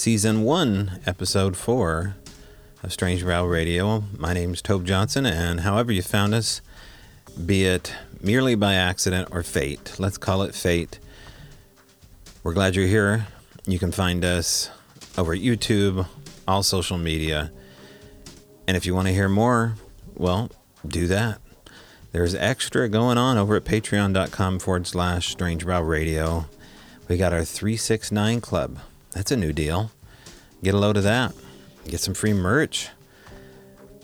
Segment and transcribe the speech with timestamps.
[0.00, 2.16] Season 1, Episode 4
[2.82, 4.02] of Strange Brow Radio.
[4.16, 6.62] My name's Tobe Johnson, and however you found us,
[7.44, 10.98] be it merely by accident or fate, let's call it fate,
[12.42, 13.26] we're glad you're here.
[13.66, 14.70] You can find us
[15.18, 16.06] over at YouTube,
[16.48, 17.52] all social media.
[18.66, 19.74] And if you want to hear more,
[20.14, 20.50] well,
[20.88, 21.42] do that.
[22.12, 26.46] There's extra going on over at patreon.com forward slash strange brow radio.
[27.06, 28.78] We got our 369 club.
[29.12, 29.90] That's a new deal.
[30.62, 31.34] Get a load of that.
[31.86, 32.88] Get some free merch.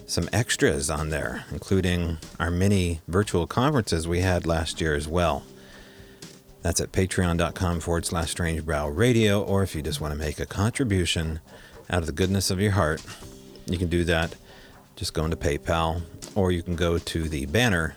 [0.06, 5.44] Some extras on there, including our mini virtual conferences we had last year as well.
[6.62, 9.42] That's at patreon.com forward slash strange brow radio.
[9.42, 11.40] Or if you just want to make a contribution
[11.90, 13.02] out of the goodness of your heart,
[13.66, 14.34] you can do that.
[14.96, 16.02] Just go into PayPal,
[16.34, 17.96] or you can go to the banner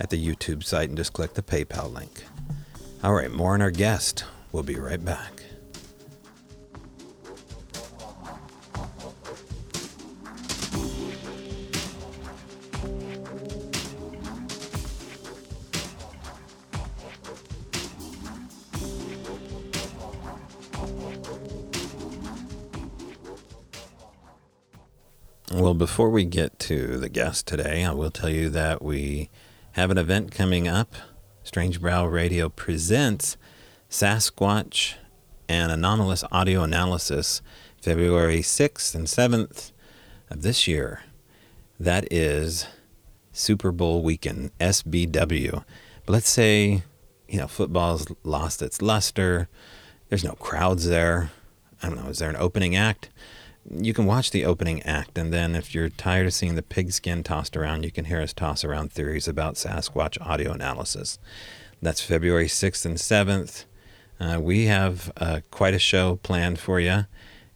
[0.00, 2.24] at the YouTube site and just click the PayPal link.
[3.04, 4.24] All right, more on our guest.
[4.50, 5.37] We'll be right back.
[25.50, 29.30] Well, before we get to the guest today, I will tell you that we
[29.72, 30.94] have an event coming up.
[31.42, 33.38] Strange Brow Radio presents
[33.88, 34.96] Sasquatch
[35.48, 37.40] and Anomalous Audio Analysis,
[37.80, 39.72] February 6th and 7th
[40.28, 41.04] of this year.
[41.80, 42.66] That is
[43.32, 45.64] Super Bowl weekend, SBW.
[46.04, 46.82] But let's say,
[47.26, 49.48] you know, football's lost its luster.
[50.10, 51.30] There's no crowds there.
[51.82, 53.08] I don't know, is there an opening act?
[53.70, 57.22] You can watch the opening act, and then if you're tired of seeing the pigskin
[57.22, 61.18] tossed around, you can hear us toss around theories about Sasquatch audio analysis.
[61.82, 63.64] That's February 6th and 7th.
[64.20, 67.04] Uh, we have uh, quite a show planned for you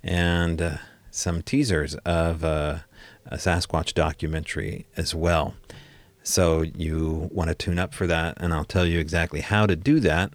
[0.02, 0.76] and uh,
[1.10, 2.78] some teasers of uh,
[3.26, 5.54] a Sasquatch documentary as well.
[6.22, 9.74] So you want to tune up for that, and I'll tell you exactly how to
[9.74, 10.32] do that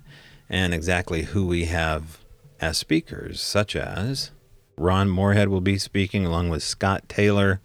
[0.49, 2.19] and exactly who we have
[2.59, 4.31] as speakers, such as
[4.77, 7.59] Ron Moorhead will be speaking along with Scott Taylor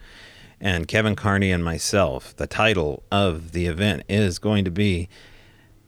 [0.60, 2.34] and Kevin Carney and myself.
[2.36, 5.08] The title of the event is going to be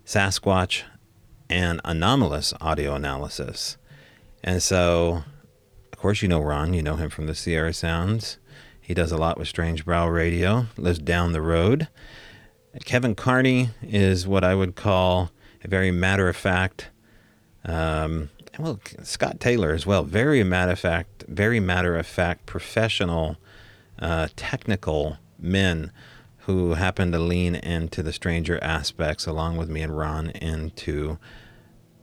[0.05, 0.83] Sasquatch
[1.49, 3.79] and Anomalous Audio Analysis.
[4.43, 5.25] And so,
[5.93, 8.39] of course, you know Ron, you know him from the Sierra Sounds.
[8.81, 11.89] He does a lot with Strange Brow Radio, lives down the road.
[12.85, 15.31] Kevin Carney is what I would call
[15.63, 16.91] a very matter of fact,
[17.65, 18.29] um,
[18.59, 20.05] well, Scott Taylor as well.
[20.05, 23.37] Very matter of fact, very matter of fact, professional,
[23.99, 25.91] uh, technical men
[26.39, 31.19] who happen to lean into the stranger aspects, along with me and Ron, into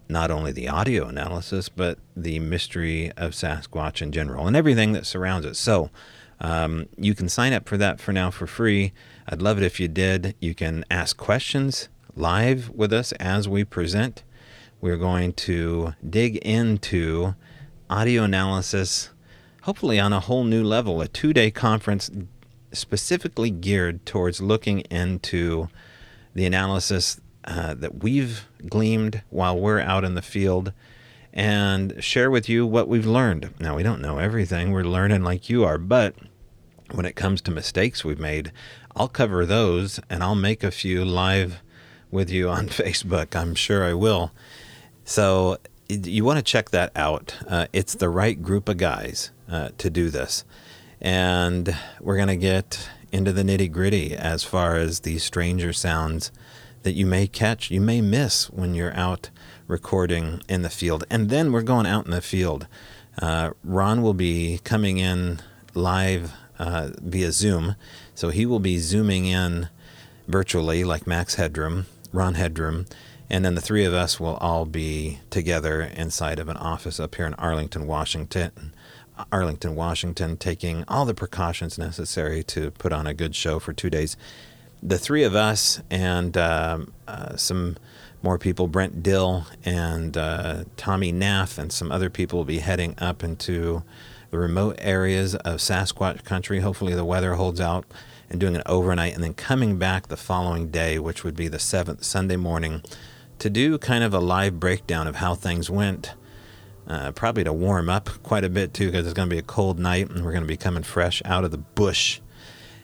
[0.09, 5.05] not only the audio analysis but the mystery of Sasquatch in general and everything that
[5.05, 5.55] surrounds it.
[5.55, 5.89] So.
[6.43, 8.93] Um, you can sign up for that for now for free.
[9.27, 10.33] I'd love it if you did.
[10.39, 14.23] You can ask questions live with us as we present
[14.81, 17.35] we're going to dig into
[17.89, 19.11] audio analysis,
[19.61, 22.09] hopefully on a whole new level, a two day conference
[22.73, 25.69] specifically geared towards looking into
[26.33, 30.73] the analysis uh, that we've gleaned while we're out in the field
[31.33, 33.53] and share with you what we've learned.
[33.59, 36.15] Now, we don't know everything, we're learning like you are, but
[36.91, 38.51] when it comes to mistakes we've made,
[38.95, 41.61] I'll cover those and I'll make a few live
[42.09, 43.35] with you on Facebook.
[43.35, 44.31] I'm sure I will.
[45.03, 45.57] So
[45.89, 47.35] you want to check that out.
[47.47, 50.45] Uh, it's the right group of guys uh, to do this.
[51.01, 56.31] And we're going to get into the nitty gritty as far as these stranger sounds
[56.83, 59.29] that you may catch, you may miss when you're out
[59.67, 61.03] recording in the field.
[61.09, 62.67] And then we're going out in the field.
[63.21, 65.41] Uh, Ron will be coming in
[65.73, 67.75] live uh, via Zoom.
[68.15, 69.69] So he will be zooming in
[70.27, 72.85] virtually, like Max Headroom, Ron Headroom
[73.31, 77.15] and then the three of us will all be together inside of an office up
[77.15, 78.73] here in Arlington, Washington.
[79.31, 83.89] Arlington, Washington, taking all the precautions necessary to put on a good show for two
[83.89, 84.17] days.
[84.83, 87.77] The three of us and um, uh, some
[88.21, 92.95] more people, Brent Dill and uh, Tommy Naff, and some other people will be heading
[92.97, 93.83] up into
[94.29, 96.59] the remote areas of Sasquatch country.
[96.59, 97.85] Hopefully, the weather holds out
[98.29, 101.57] and doing an overnight, and then coming back the following day, which would be the
[101.57, 102.81] 7th, Sunday morning,
[103.41, 106.13] to do kind of a live breakdown of how things went.
[106.87, 109.43] Uh, probably to warm up quite a bit too, because it's going to be a
[109.43, 112.19] cold night and we're going to be coming fresh out of the bush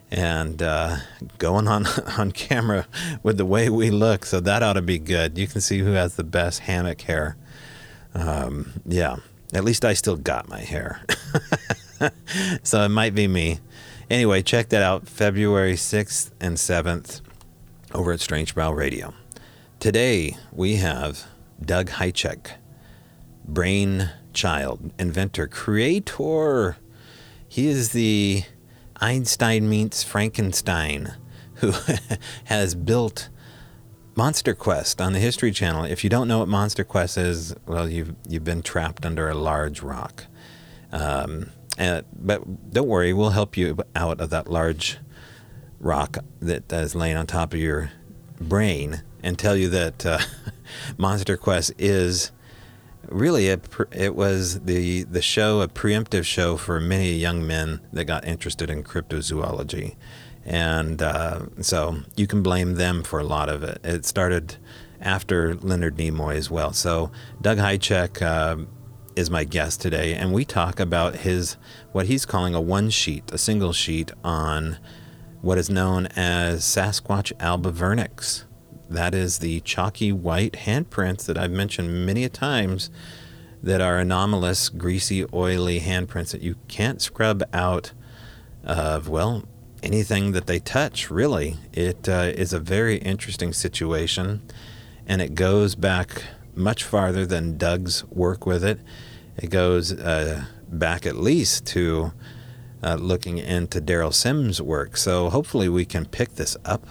[0.09, 0.97] and uh,
[1.37, 1.85] going on
[2.17, 2.87] on camera
[3.21, 4.25] with the way we look.
[4.25, 5.37] So that ought to be good.
[5.37, 7.37] You can see who has the best hammock hair.
[8.15, 9.17] Um, yeah.
[9.53, 11.05] At least I still got my hair.
[12.63, 13.59] so it might be me.
[14.09, 17.21] Anyway, check that out February 6th and 7th
[17.93, 19.13] over at Strange Brow Radio.
[19.87, 21.27] Today we have
[21.63, 22.55] Doug Hajicek,
[23.45, 26.75] brain child, inventor, creator.
[27.47, 28.43] He is the
[28.97, 31.13] Einstein meets Frankenstein
[31.61, 31.71] who
[32.43, 33.29] has built
[34.13, 35.85] Monster Quest on the History Channel.
[35.85, 39.35] If you don't know what Monster Quest is, well, you've you've been trapped under a
[39.35, 40.25] large rock.
[40.91, 44.97] Um, and, but don't worry, we'll help you out of that large
[45.79, 47.89] rock that is laying on top of your
[48.41, 50.19] brain and tell you that uh,
[50.97, 52.31] Monster Quest is
[53.09, 53.59] really a,
[53.91, 58.69] it was the the show a preemptive show for many young men that got interested
[58.69, 59.95] in cryptozoology
[60.45, 63.81] and uh, so you can blame them for a lot of it.
[63.83, 64.55] It started
[65.01, 66.71] after Leonard Nimoy as well.
[66.71, 68.63] So Doug Hajicek uh,
[69.17, 71.57] is my guest today, and we talk about his
[71.91, 74.77] what he's calling a one sheet, a single sheet on
[75.41, 78.45] what is known as Sasquatch alba vernix.
[78.89, 82.89] That is the chalky white handprints that I've mentioned many a times
[83.61, 87.91] that are anomalous, greasy, oily handprints that you can't scrub out
[88.63, 89.43] of, well,
[89.83, 91.57] anything that they touch, really.
[91.73, 94.41] It uh, is a very interesting situation,
[95.05, 96.23] and it goes back
[96.55, 98.79] much farther than Doug's work with it.
[99.35, 102.13] It goes uh, back at least to
[102.83, 104.97] uh, looking into Derrel Sims' work.
[104.97, 106.87] So hopefully we can pick this up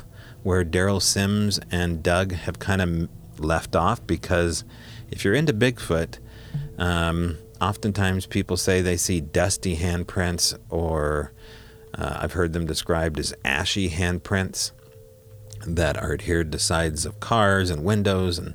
[0.47, 3.09] where Derrel Sims and Doug have kind of
[3.41, 4.63] left off because
[5.11, 6.21] if you're into Bigfoot,
[6.79, 11.33] um, oftentimes people say they see dusty handprints or
[11.99, 14.71] uh, I've heard them described as ashy handprints
[15.67, 18.55] that are adhered to sides of cars and windows, and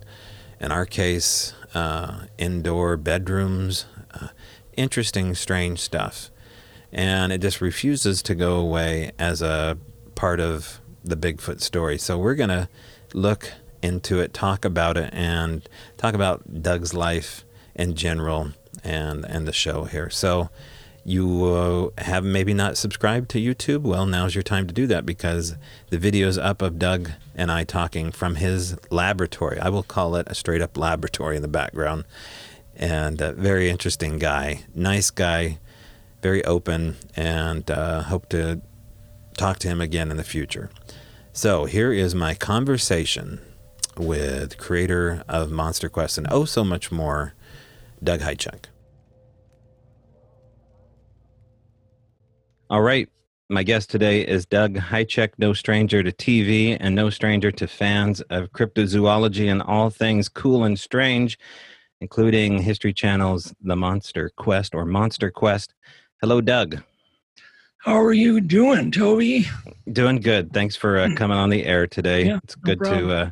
[0.61, 3.83] in our case, uh, indoor bedrooms.
[4.13, 4.29] Uh,
[4.77, 6.31] interesting, strange stuff.
[6.93, 9.77] And it just refuses to go away as a
[10.15, 11.97] part of the Bigfoot story.
[11.97, 12.69] So we're going to
[13.13, 15.67] look into it, talk about it, and
[15.97, 17.43] talk about Doug's life
[17.75, 18.51] in general
[18.83, 20.09] and, and the show here.
[20.09, 20.49] So,
[21.03, 21.45] you
[21.97, 25.55] uh, have maybe not subscribed to YouTube, well, now's your time to do that because
[25.89, 29.59] the video's up of Doug and I talking from his laboratory.
[29.59, 32.05] I will call it a straight up laboratory in the background.
[32.75, 35.57] And a very interesting guy, nice guy,
[36.21, 38.61] very open, and uh, hope to
[39.37, 40.69] talk to him again in the future.
[41.33, 43.39] So here is my conversation
[43.95, 47.35] with creator of Monster Quest and oh so much more,
[48.03, 48.65] Doug Hajicek.
[52.69, 53.07] All right.
[53.49, 58.19] My guest today is Doug Hajicek, no stranger to TV and no stranger to fans
[58.29, 61.39] of cryptozoology and all things cool and strange,
[62.01, 65.73] including History Channel's The Monster Quest or Monster Quest.
[66.21, 66.81] Hello, Doug.
[67.83, 69.47] How are you doing, Toby?
[69.91, 70.53] Doing good.
[70.53, 71.15] Thanks for uh, hmm.
[71.15, 72.27] coming on the air today.
[72.27, 73.31] Yeah, it's good no to uh,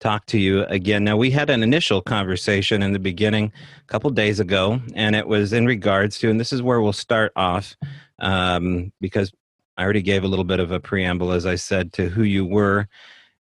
[0.00, 1.04] talk to you again.
[1.04, 5.28] Now, we had an initial conversation in the beginning a couple days ago, and it
[5.28, 7.76] was in regards to, and this is where we'll start off
[8.18, 9.32] um, because
[9.76, 12.44] I already gave a little bit of a preamble, as I said, to who you
[12.44, 12.88] were.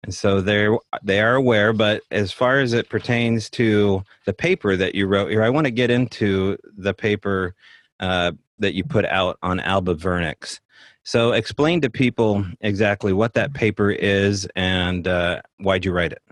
[0.04, 4.74] And so they they are aware, but as far as it pertains to the paper
[4.74, 7.54] that you wrote here, I want to get into the paper
[8.00, 10.60] uh, that you put out on Alba Vernix.
[11.02, 16.22] So explain to people exactly what that paper is and uh, why'd you write it.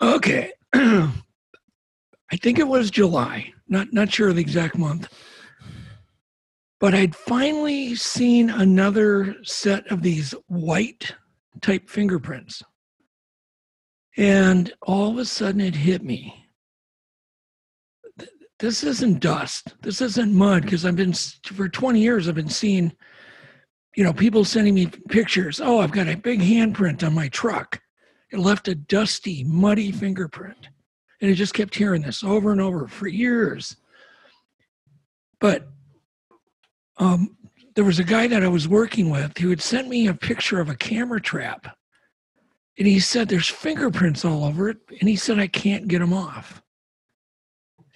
[0.00, 3.52] Okay, I think it was July.
[3.68, 5.08] Not not sure of the exact month.
[6.80, 11.14] But I'd finally seen another set of these white
[11.62, 12.62] type fingerprints.
[14.16, 16.43] And all of a sudden it hit me.
[18.60, 19.74] This isn't dust.
[19.82, 22.92] This isn't mud because I've been, for 20 years, I've been seeing,
[23.96, 25.60] you know, people sending me pictures.
[25.60, 27.80] Oh, I've got a big handprint on my truck.
[28.30, 30.68] It left a dusty, muddy fingerprint.
[31.20, 33.76] And I just kept hearing this over and over for years.
[35.40, 35.68] But
[36.96, 37.36] um,
[37.74, 40.60] there was a guy that I was working with who had sent me a picture
[40.60, 41.76] of a camera trap.
[42.78, 44.78] And he said, There's fingerprints all over it.
[45.00, 46.63] And he said, I can't get them off.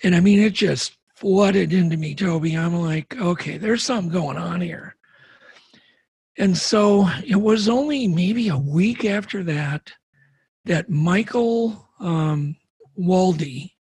[0.03, 2.57] And I mean, it just flooded into me, Toby.
[2.57, 4.95] I'm like, okay, there's something going on here.
[6.39, 9.93] And so it was only maybe a week after that
[10.65, 12.57] that Michael um,
[12.97, 13.73] Waldy,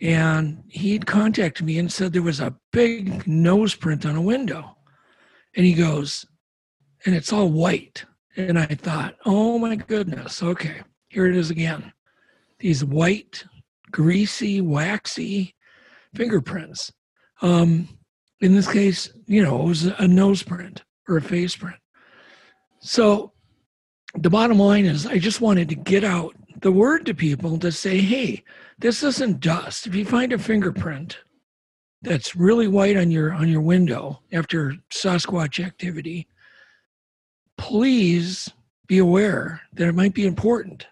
[0.00, 4.76] and he'd contacted me and said there was a big nose print on a window.
[5.56, 6.26] And he goes,
[7.06, 8.04] and it's all white.
[8.36, 11.92] And I thought, oh my goodness, okay, here it is again.
[12.58, 13.44] These white,
[13.90, 15.54] greasy, waxy
[16.14, 16.92] fingerprints.
[17.42, 17.88] Um,
[18.40, 21.76] in this case, you know, it was a nose print or a face print.
[22.80, 23.32] So
[24.14, 27.70] the bottom line is, I just wanted to get out the word to people to
[27.70, 28.42] say, hey,
[28.78, 29.86] this isn't dust.
[29.86, 31.18] If you find a fingerprint
[32.02, 36.28] that's really white on your on your window after Sasquatch activity,
[37.56, 38.48] please
[38.86, 40.86] be aware that it might be important.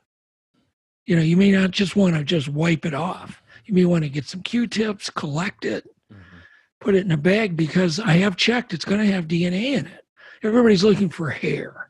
[1.07, 3.43] You know, you may not just want to just wipe it off.
[3.65, 6.39] You may want to get some Q-tips, collect it, mm-hmm.
[6.81, 9.87] put it in a bag because I have checked it's going to have DNA in
[9.87, 10.05] it.
[10.43, 11.89] Everybody's looking for hair.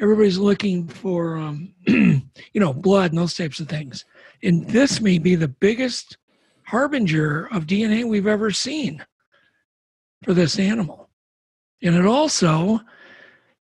[0.00, 2.22] Everybody's looking for, um, you
[2.54, 4.04] know, blood and those types of things.
[4.42, 6.16] And this may be the biggest
[6.64, 9.04] harbinger of DNA we've ever seen
[10.24, 11.08] for this animal.
[11.82, 12.80] And it also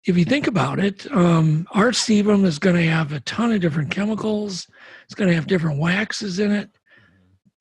[0.05, 3.61] if you think about it, um, our sebum is going to have a ton of
[3.61, 4.67] different chemicals.
[5.05, 6.69] It's going to have different waxes in it.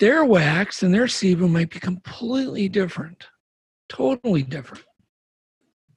[0.00, 3.28] Their wax and their sebum might be completely different,
[3.88, 4.84] totally different.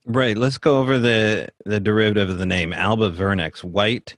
[0.06, 0.38] Right.
[0.38, 4.16] Let's go over the the derivative of the name Alba vernix, white,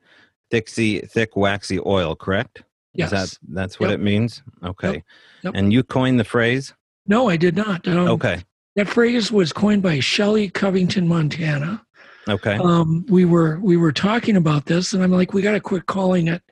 [0.52, 2.16] thicksy, thick, waxy oil.
[2.16, 2.64] Correct?
[2.94, 3.14] Yes.
[3.14, 4.00] Is that that's what yep.
[4.00, 4.44] it means?
[4.64, 4.96] Okay.
[4.96, 5.04] Yep.
[5.44, 5.54] Yep.
[5.56, 6.74] And you coined the phrase?
[7.08, 7.88] No, I did not.
[7.88, 8.44] Um, okay.
[8.76, 11.84] That phrase was coined by Shelley Covington Montana
[12.30, 12.58] Okay.
[12.58, 15.88] Um, we were we were talking about this, and I'm like, we got to quit
[15.88, 16.44] calling it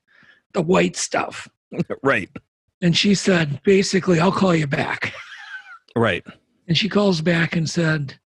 [0.57, 1.47] the white stuff.
[2.03, 2.29] right.
[2.81, 5.13] And she said, basically, I'll call you back.
[5.95, 6.25] Right.
[6.67, 8.19] And she calls back and said,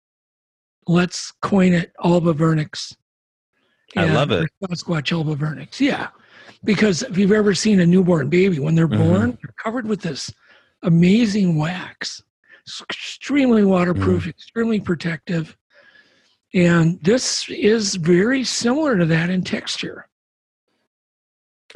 [0.86, 2.94] let's coin it Alba vernix.
[3.96, 4.48] I love it.
[4.62, 5.80] Sasquatch Alba vernix.
[5.80, 6.08] Yeah.
[6.64, 9.08] Because if you've ever seen a newborn baby, when they're mm-hmm.
[9.08, 10.32] born, they're covered with this
[10.82, 12.22] amazing wax.
[12.66, 14.30] It's extremely waterproof, mm.
[14.30, 15.56] extremely protective.
[16.54, 20.08] And this is very similar to that in texture.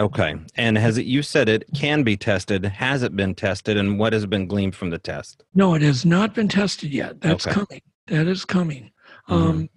[0.00, 0.36] Okay.
[0.56, 2.64] And has it, you said it can be tested.
[2.64, 3.76] Has it been tested?
[3.76, 5.44] And what has been gleaned from the test?
[5.54, 7.20] No, it has not been tested yet.
[7.20, 7.54] That's okay.
[7.54, 7.82] coming.
[8.06, 8.90] That is coming.
[9.28, 9.34] Mm-hmm.
[9.34, 9.70] Um,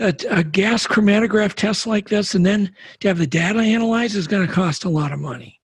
[0.00, 4.26] a, a, gas chromatograph test like this, and then to have the data analyzed is
[4.26, 5.60] going to cost a lot of money.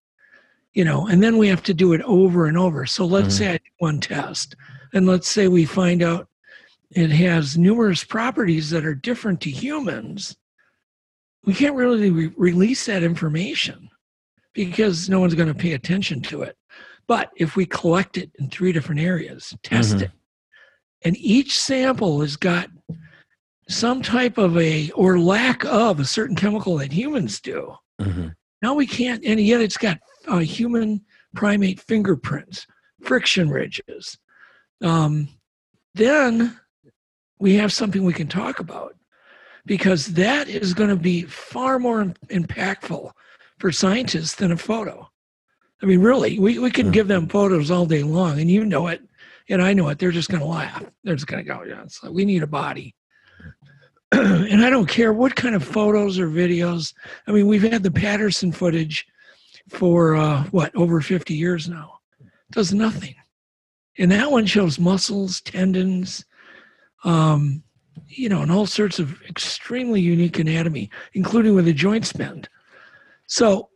[0.73, 2.85] You know, and then we have to do it over and over.
[2.85, 3.37] So let's mm-hmm.
[3.37, 4.55] say I do one test,
[4.93, 6.29] and let's say we find out
[6.91, 10.37] it has numerous properties that are different to humans,
[11.45, 13.89] we can't really re- release that information
[14.53, 16.57] because no one's going to pay attention to it.
[17.07, 20.03] But if we collect it in three different areas, test mm-hmm.
[20.03, 20.11] it,
[21.03, 22.69] and each sample has got
[23.67, 27.73] some type of a or lack of a certain chemical that humans do.
[28.01, 28.29] Mm-hmm.
[28.61, 31.01] Now we can't, and yet it's got uh, human
[31.35, 32.65] primate fingerprints,
[33.01, 34.17] friction ridges.
[34.81, 35.29] Um,
[35.95, 36.59] then
[37.39, 38.95] we have something we can talk about
[39.65, 43.11] because that is going to be far more impactful
[43.57, 45.09] for scientists than a photo.
[45.81, 48.87] I mean, really, we, we can give them photos all day long, and you know
[48.87, 49.01] it,
[49.49, 49.99] and I know it.
[49.99, 50.83] They're just going to laugh.
[51.03, 52.95] They're just going to go, yeah, it's like, we need a body.
[54.11, 56.93] and I don't care what kind of photos or videos.
[57.27, 59.05] I mean, we've had the Patterson footage
[59.69, 61.99] for, uh, what, over 50 years now.
[62.19, 63.15] It does nothing.
[63.97, 66.25] And that one shows muscles, tendons,
[67.03, 67.63] um,
[68.07, 72.49] you know, and all sorts of extremely unique anatomy, including with a joint bend.
[73.27, 73.69] So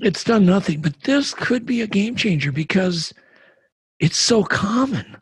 [0.00, 3.12] it's done nothing, but this could be a game changer because
[4.00, 5.16] it's so common.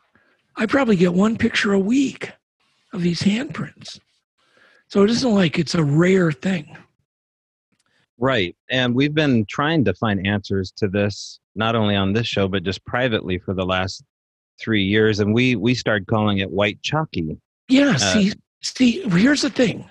[0.55, 2.31] I probably get one picture a week
[2.93, 3.99] of these handprints.
[4.87, 6.77] So it isn't like it's a rare thing.
[8.19, 8.55] Right.
[8.69, 12.63] And we've been trying to find answers to this, not only on this show, but
[12.63, 14.03] just privately for the last
[14.59, 17.37] three years, and we we started calling it white chalky.
[17.67, 17.91] Yeah.
[17.91, 19.89] Uh, see, see, here's the thing.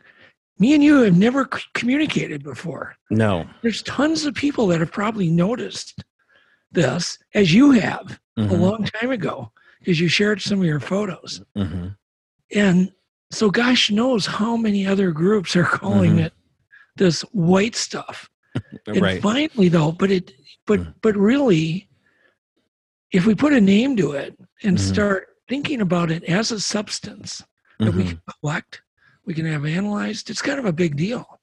[0.59, 2.97] Me and you have never c- communicated before.
[3.11, 3.47] No.
[3.63, 6.05] There's tons of people that have probably noticed
[6.71, 8.51] this, as you have mm-hmm.
[8.51, 11.43] a long time ago, because you shared some of your photos.
[11.57, 11.89] Mm-hmm.
[12.55, 12.93] And
[13.31, 16.27] so, gosh knows how many other groups are calling mm-hmm.
[16.27, 16.33] it
[16.97, 18.29] this white stuff.
[18.87, 19.23] and right.
[19.23, 20.33] finally, though, but it,
[20.67, 20.95] but mm.
[21.01, 21.89] but really,
[23.11, 24.93] if we put a name to it and mm-hmm.
[24.93, 27.43] start thinking about it as a substance
[27.79, 27.99] that mm-hmm.
[27.99, 28.83] we can collect,
[29.25, 31.39] we can have analyzed, it's kind of a big deal.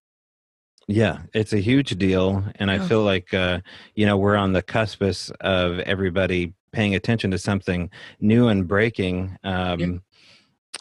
[0.88, 2.44] Yeah, it's a huge deal.
[2.56, 2.84] And yeah.
[2.84, 3.60] I feel like, uh,
[3.94, 9.38] you know, we're on the cuspis of everybody paying attention to something new and breaking.
[9.44, 9.88] Um, yeah.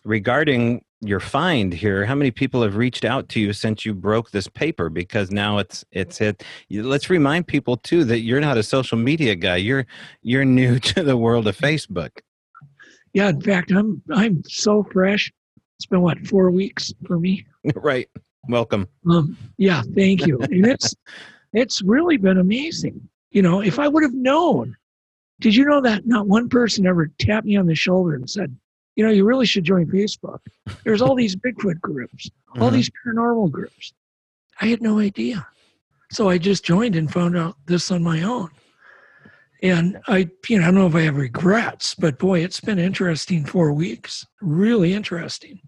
[0.04, 4.32] Regarding your find here how many people have reached out to you since you broke
[4.32, 8.62] this paper because now it's it's hit let's remind people too that you're not a
[8.64, 9.86] social media guy you're
[10.22, 12.10] you're new to the world of facebook
[13.12, 15.32] yeah in fact i'm i'm so fresh
[15.78, 18.08] it's been what four weeks for me right
[18.48, 20.94] welcome um yeah thank you and it's
[21.52, 24.76] it's really been amazing you know if i would have known
[25.40, 28.56] Did you know that not one person ever tapped me on the shoulder and said,
[28.96, 30.40] you know, you really should join Facebook.
[30.82, 32.72] There's all these Bigfoot groups, all Mhm.
[32.72, 33.92] these paranormal groups.
[34.60, 35.46] I had no idea.
[36.10, 38.50] So I just joined and found out this on my own.
[39.62, 42.78] And I, you know, I don't know if I have regrets, but boy, it's been
[42.78, 44.24] interesting four weeks.
[44.40, 45.60] Really interesting.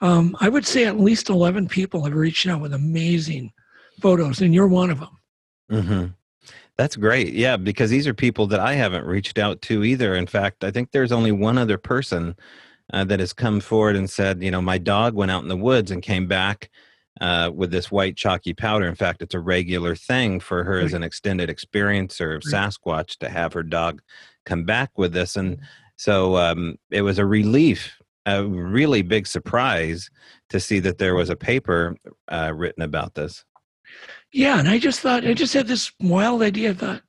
[0.00, 3.52] Um, I would say at least 11 people have reached out with amazing
[4.00, 5.18] photos, and you're one of them.
[5.70, 6.06] Mm-hmm.
[6.76, 7.32] That's great.
[7.32, 10.14] Yeah, because these are people that I haven't reached out to either.
[10.14, 12.34] In fact, I think there's only one other person
[12.92, 15.56] uh, that has come forward and said, you know, my dog went out in the
[15.56, 16.68] woods and came back
[17.20, 18.86] uh, with this white chalky powder.
[18.86, 23.28] In fact, it's a regular thing for her as an extended experiencer of Sasquatch to
[23.28, 24.02] have her dog
[24.44, 25.36] come back with this.
[25.36, 25.58] And
[25.96, 30.10] so um, it was a relief, a really big surprise
[30.50, 31.96] to see that there was a paper
[32.28, 33.44] uh, written about this.
[34.32, 36.70] Yeah, and I just thought I just had this wild idea.
[36.70, 37.02] I thought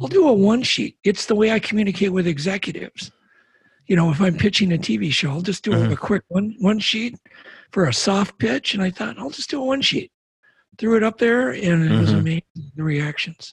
[0.00, 0.96] I'll do a one sheet.
[1.04, 3.12] It's the way I communicate with executives.
[3.86, 5.92] You know, if I'm pitching a TV show, I'll just do Mhm.
[5.92, 7.16] a quick one one sheet
[7.74, 8.72] for a soft pitch.
[8.72, 10.12] And I thought I'll just do a one sheet.
[10.78, 12.20] Threw it up there, and it was Mhm.
[12.20, 12.42] amazing
[12.76, 13.52] the reactions.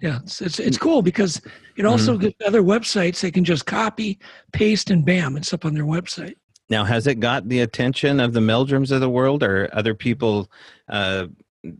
[0.00, 1.40] Yeah, it's it's, it's cool because
[1.76, 4.18] it also gives other websites they can just copy,
[4.52, 6.34] paste, and bam, it's up on their website.
[6.68, 10.50] Now, has it got the attention of the Meldrums of the world, or other people
[10.88, 11.26] uh,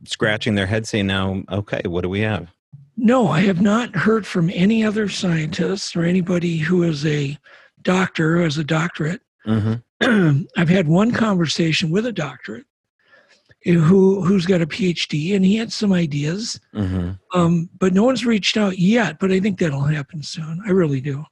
[0.05, 2.49] scratching their heads saying, "Now, okay, what do we have?"
[2.97, 7.39] No, I have not heard from any other scientists or anybody who is a
[7.83, 9.21] doctor who has a doctorate.
[9.49, 10.43] Mm-hmm.
[10.57, 12.67] I've had one conversation with a doctorate
[13.65, 17.11] who who's got a PhD, and he had some ideas, Mm-hmm.
[17.39, 19.19] um, but no one's reached out yet.
[19.19, 20.63] But I think that'll happen soon.
[20.67, 21.25] I really do.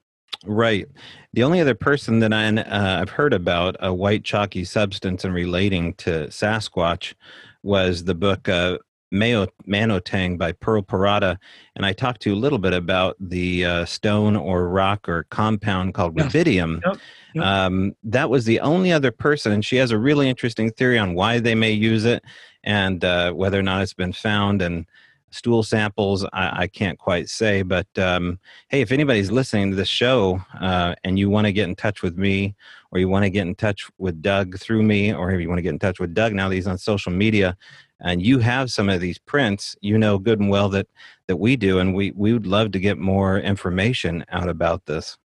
[0.45, 0.87] Right.
[1.33, 5.33] The only other person that I, uh, I've heard about a white chalky substance and
[5.35, 7.15] relating to Sasquatch
[7.63, 8.79] was the book uh,
[9.19, 11.39] Mayo, Manotang by Pearl Parada.
[11.75, 15.25] And I talked to you a little bit about the uh, stone or rock or
[15.31, 16.33] compound called Yes.
[16.33, 16.81] rubidium.
[16.85, 16.99] Yep.
[17.35, 17.45] Yep.
[17.45, 21.15] Um, that was the only other person, and she has a really interesting theory on
[21.15, 22.25] why they may use it
[22.65, 24.63] and uh, whether or not it's been found.
[24.63, 24.87] And
[25.31, 29.89] stool samples, I, I can't quite say, but um, hey, if anybody's listening to this
[29.89, 32.55] show uh, and you want to get in touch with me,
[32.97, 35.59] or you want to get in touch with Doug through me, or if you want
[35.59, 37.55] to get in touch with Doug now that he's on social media,
[38.01, 40.89] and you have some of these prints, you know good and well that
[41.29, 45.19] that we do, and we we would love to get more information out about this.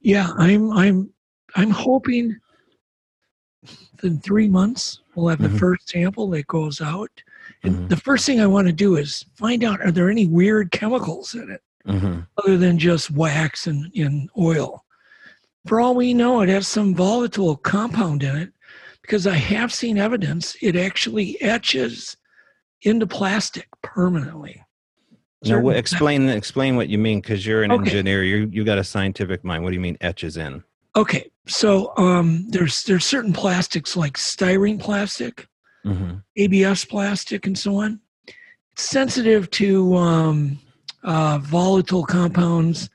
[0.00, 1.10] Yeah, I'm I'm
[1.56, 2.36] I'm hoping
[4.04, 5.50] in three months we'll have Mhm.
[5.52, 7.10] the first sample that goes out.
[7.64, 7.88] And Mhm.
[7.88, 11.34] the first thing I want to do is find out are there any weird chemicals
[11.34, 14.84] in it hmm other than just wax and, and oil.
[15.68, 18.52] For all we know, it has some volatile compound in it
[19.02, 22.16] because I have seen evidence it actually etches
[22.82, 24.64] into plastic permanently.
[25.44, 27.82] Now, what, explain explain what you mean because you're an Okay.
[27.82, 28.24] engineer.
[28.24, 29.62] You you got a scientific mind.
[29.62, 30.64] What do you mean etches in?
[30.96, 35.46] Okay, so um, there's there's certain plastics like styrene plastic,
[35.84, 38.00] hmm ABS plastic, and so on.
[38.72, 40.58] It's sensitive to um,
[41.02, 42.88] uh, volatile compounds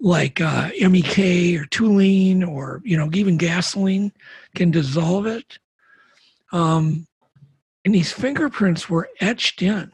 [0.00, 1.18] like uh, MEK
[1.58, 4.12] or toluene or you know even gasoline
[4.54, 5.58] can dissolve it.
[6.52, 7.06] Um,
[7.84, 9.90] and these fingerprints were etched in.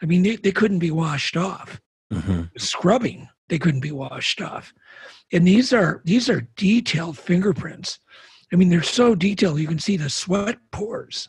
[0.00, 1.80] I mean, they, they couldn't be washed off.
[2.12, 4.74] Hmm scrubbing they couldn't be washed off.
[5.32, 7.98] And these are these are detailed fingerprints.
[8.52, 11.28] I mean they're so detailed you can see the sweat pores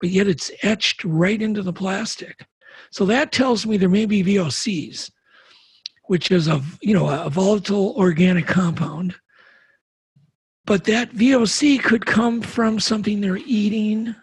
[0.00, 2.46] but yet it's etched right into the plastic.
[2.90, 5.10] So that tells me there may be vocs
[6.06, 9.14] which is a you know a volatile organic compound
[10.64, 14.14] but that voc could come from something they're eating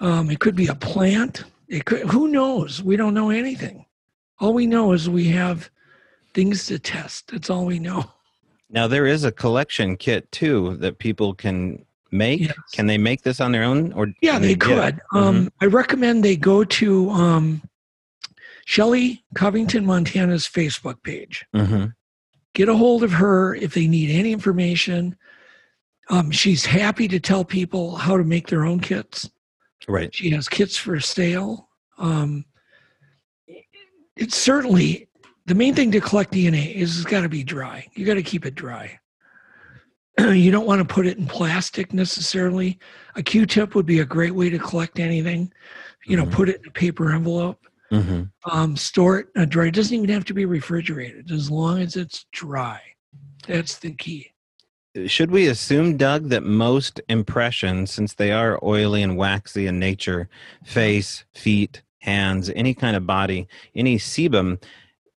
[0.00, 3.84] um, it could be a plant it could who knows we don't know anything
[4.42, 5.70] all we know is we have
[6.34, 7.30] things to test.
[7.30, 8.04] That's all we know.
[8.74, 12.40] Now there is a collection kit too that people can make.
[12.40, 12.54] Yes.
[12.72, 14.60] Can they make this on their own, or Yeah, they it?
[14.60, 14.98] could.
[15.12, 17.60] Um, I recommend they go to um,
[18.64, 21.44] Shelley Covington, Montana's Facebook page.
[21.54, 21.94] Mhm.
[22.54, 25.16] Get a hold of her if they need any information.
[26.08, 29.30] Um, she's happy to tell people how to make their own kits.
[29.88, 30.14] Right.
[30.14, 31.68] She has kits for sale.
[31.98, 32.44] Um,
[34.16, 35.08] it's certainly
[35.46, 37.86] the main thing to collect DNA is it's got to be dry.
[37.94, 38.98] You got to keep it dry.
[40.18, 42.78] you don't want to put it in plastic necessarily.
[43.16, 45.52] A Q-tip would be a great way to collect anything.
[46.06, 46.32] You know, Mhm.
[46.32, 47.66] put it in a paper envelope.
[47.92, 49.66] Hmm Um, store it uh, dry.
[49.66, 52.80] It doesn't even have to be refrigerated as long as it's dry.
[53.46, 54.28] That's the key.
[55.06, 60.28] Should we assume, Doug, that most impressions, since they are oily and waxy in nature,
[60.64, 64.62] face, feet, hands, any kind of body, any sebum,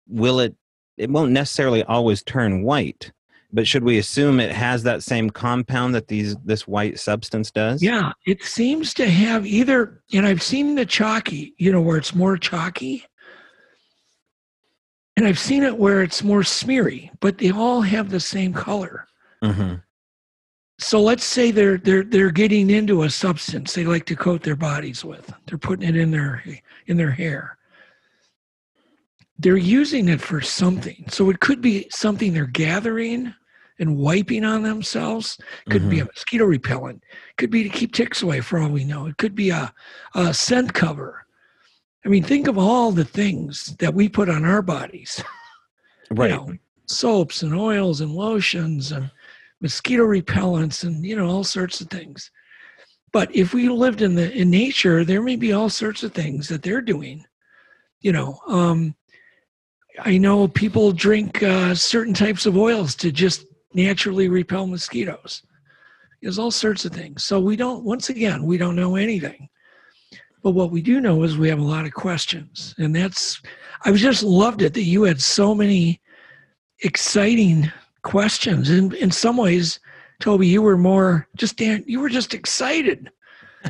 [0.08, 0.56] will it?
[0.98, 3.12] It won't necessarily always turn white,
[3.54, 7.84] but should we assume it has that same compound that these this white substance does?
[7.84, 12.16] Yeah, it seems to have either, and I've seen the chalky, you know, where it's
[12.16, 13.06] more chalky,
[15.16, 19.08] and I've seen it where it's more smeary, but they all have the same color.
[19.44, 19.76] Mm-hmm.
[20.80, 24.56] So let's say they're they're they're getting into a substance they like to coat their
[24.56, 25.32] bodies with.
[25.46, 26.44] They're putting it in their
[26.88, 27.58] in their hair.
[29.38, 31.06] They're using it for something.
[31.10, 33.34] So it could be something they're gathering
[33.80, 35.38] and wiping on themselves.
[35.70, 35.90] Could mm-hmm.
[35.90, 37.04] be a mosquito repellent.
[37.38, 39.08] Could be to keep ticks away for all we know.
[39.08, 39.74] It could be a,
[40.16, 41.26] a scent cover.
[42.06, 45.24] I mean, think of all the things that we put on our bodies.
[46.12, 46.30] Right.
[46.30, 49.10] You know, soaps and oils and lotions and
[49.62, 52.30] mosquito repellents and you know all sorts of things.
[53.12, 56.48] But if we lived in the in nature, there may be all sorts of things
[56.50, 57.26] that they're doing.
[58.02, 58.96] You know, um,
[60.00, 65.44] I know people drink uh, certain types of oils to just naturally repel mosquitoes.
[66.22, 67.24] There's all sorts of things.
[67.24, 67.84] So we don't.
[67.84, 69.50] Once again, we don't know anything.
[70.42, 73.42] But what we do know is we have a lot of questions, and that's.
[73.86, 76.02] I just loved it that you had so many
[76.80, 77.72] exciting
[78.04, 78.70] questions.
[78.70, 79.80] In in some ways,
[80.22, 81.84] Toby, you were more just Dan.
[81.88, 83.10] you were just excited.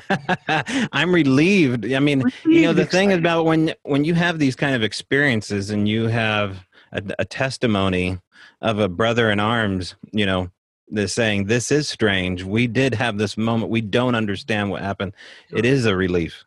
[0.91, 1.91] I'm relieved.
[1.91, 2.91] I mean, relieved, you know, the excited.
[2.91, 7.25] thing about when when you have these kind of experiences and you have a, a
[7.25, 8.19] testimony
[8.62, 10.49] of a brother in arms, you know,
[10.89, 12.43] the saying this is strange.
[12.43, 13.71] We did have this moment.
[13.71, 15.13] We don't understand what happened.
[15.51, 16.45] It is a relief.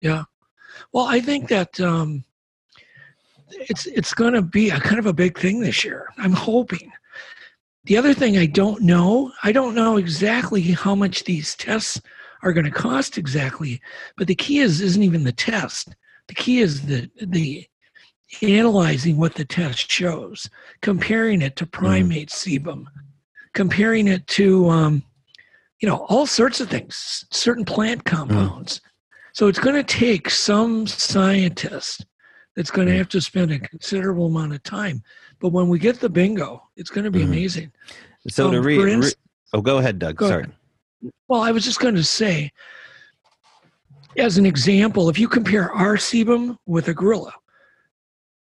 [0.00, 0.24] Yeah.
[0.92, 2.24] Well, I think that um,
[3.50, 6.08] it's it's going to be a kind of a big thing this year.
[6.18, 6.92] I'm hoping.
[7.84, 12.00] The other thing I don't know, I don't know exactly how much these tests
[12.42, 13.80] are going to cost exactly,
[14.16, 15.94] but the key is isn't even the test.
[16.28, 17.66] The key is the the
[18.42, 20.48] analyzing what the test shows,
[20.80, 21.72] comparing it to mm.
[21.72, 22.60] primate mm.
[22.60, 22.86] sebum,
[23.54, 25.02] comparing it to um,
[25.80, 28.04] you know all sorts of things, certain plant mm.
[28.04, 28.78] compounds.
[28.78, 28.80] Mm.
[29.32, 32.06] So it's going to take some scientist
[32.54, 32.98] that's going to mm.
[32.98, 35.02] have to spend a considerable amount of time.
[35.40, 37.26] But when we get the bingo, it's going to be mm.
[37.26, 37.72] amazing.
[38.28, 39.12] So um, to read, re-
[39.52, 40.16] oh, go ahead, Doug.
[40.16, 40.42] Go Sorry.
[40.44, 40.54] Ahead.
[41.28, 42.50] Well, I was just going to say,
[44.16, 47.32] as an example, if you compare our sebum with a gorilla,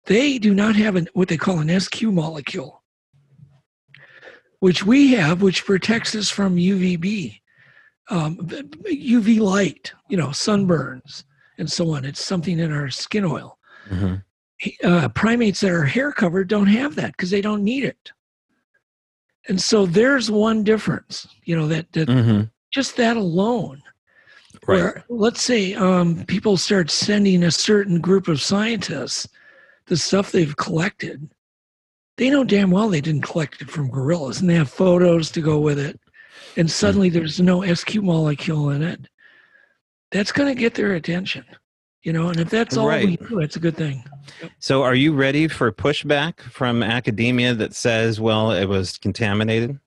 [0.09, 2.83] they do not have an, what they call an SQ molecule,
[4.61, 7.38] which we have, which protects us from UVB,
[8.09, 11.25] um, UV light, you know, sunburns
[11.59, 12.07] and so on.
[12.07, 13.59] It's something in our skin oil.
[13.90, 14.14] Mm-hmm.
[14.83, 18.11] Uh, primates that are hair covered don't have that because they don't need it.
[19.47, 22.44] And so there's one difference, you know, that, that mm-hmm.
[22.71, 23.83] just that alone.
[24.66, 24.77] Right.
[24.77, 29.29] Where, let's say um, people start sending a certain group of scientists
[29.88, 31.31] the stuff they've collected.
[32.16, 35.40] They know damn well they didn't collect it from gorillas, and they have photos to
[35.40, 36.01] go with it.
[36.57, 36.72] And hmm.
[36.72, 39.09] suddenly there's no SQ molecule in it.
[40.11, 41.44] That's going to get their attention
[42.03, 43.05] you know and if that's all right.
[43.05, 44.05] we do it's a good thing
[44.40, 44.51] yep.
[44.59, 49.79] so are you ready for pushback from academia that says well it was contaminated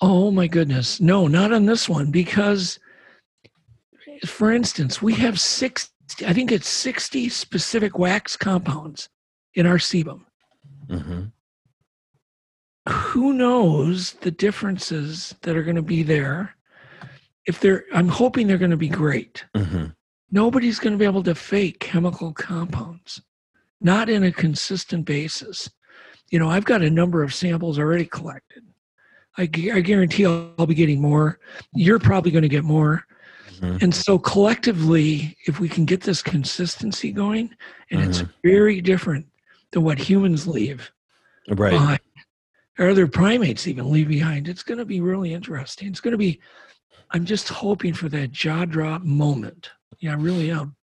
[0.00, 2.78] oh my goodness no not on this one because
[4.24, 5.90] for instance we have six
[6.26, 9.08] i think it's 60 specific wax compounds
[9.54, 10.20] in our sebum.
[10.88, 11.24] Mm-hmm.
[12.88, 16.54] who knows the differences that are going to be there?
[17.46, 19.44] If they're i'm hoping they're going to be great.
[19.54, 19.86] Mm-hmm.
[20.30, 23.22] nobody's going to be able to fake chemical compounds.
[23.80, 25.68] Not in a consistent basis.
[26.30, 28.62] You know i've got a number of samples already collected.
[29.38, 31.38] I, I guarantee I'll, I'll, be getting more.
[31.74, 33.04] You're probably going to get more
[33.60, 33.78] mm-hmm.
[33.80, 37.50] and so collectively if we can get this consistency going
[37.90, 38.10] and mm-hmm.
[38.10, 39.26] it's very different
[39.72, 40.90] than what humans leave
[41.50, 42.00] right behind,
[42.78, 46.18] or other primates even leave behind it's going to be really interesting it's going to
[46.18, 46.40] be
[47.10, 49.70] I'm just hoping for that jaw drop moment.
[50.00, 50.76] Yeah, I really am.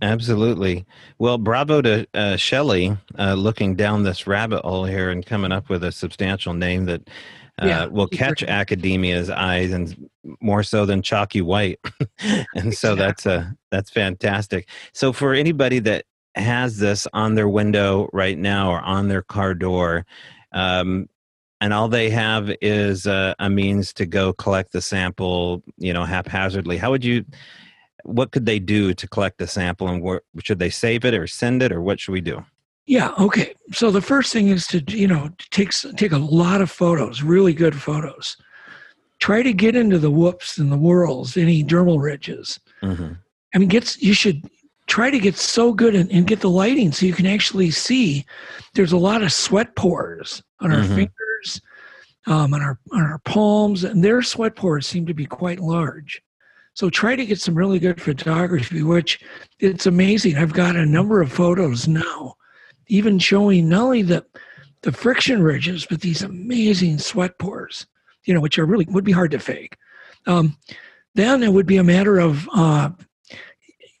[0.00, 0.86] Absolutely.
[1.18, 5.68] Well, bravo to uh, Shelley uh, looking down this rabbit hole here and coming up
[5.68, 7.08] with a substantial name that
[7.60, 10.08] uh, yeah, will catch academia's eyes and
[10.40, 11.78] more so than chalky white.
[12.54, 12.96] and so exactly.
[12.96, 14.68] that's a uh, that's fantastic.
[14.92, 19.54] So for anybody that has this on their window right now or on their car
[19.54, 20.06] door,
[20.52, 21.08] um,
[21.60, 26.04] and all they have is a, a, means to go collect the sample, you know,
[26.04, 26.76] haphazardly.
[26.76, 27.24] How would you?
[28.04, 31.28] What could they do to collect the sample, and where, should they save it or
[31.28, 32.44] send it, or what should we do?
[32.86, 33.12] Yeah.
[33.18, 33.54] Okay.
[33.72, 37.54] So the first thing is to you know take take a lot of photos, really
[37.54, 38.36] good photos.
[39.20, 42.58] Try to get into the loops and the whorls, any dermal ridges.
[42.82, 43.12] Mm-hmm.
[43.54, 44.42] I mean, gets you should
[44.86, 48.26] try to get so good and, and, get the lighting so you can actually see
[48.74, 50.94] there's a lot of sweat pores on our mm-hmm.
[50.94, 51.60] fingers
[52.26, 56.20] um, on our on our palms and their sweat pores seem to be quite large
[56.74, 59.20] so try to get some really good photography which
[59.60, 62.34] it's amazing i've got a number of photos now
[62.88, 64.24] even showing not only the
[64.82, 67.86] the friction ridges but these amazing sweat pores
[68.24, 69.76] you know which are really would be hard to fake.
[70.26, 70.56] Um,
[71.14, 72.90] then it would be a matter of uh,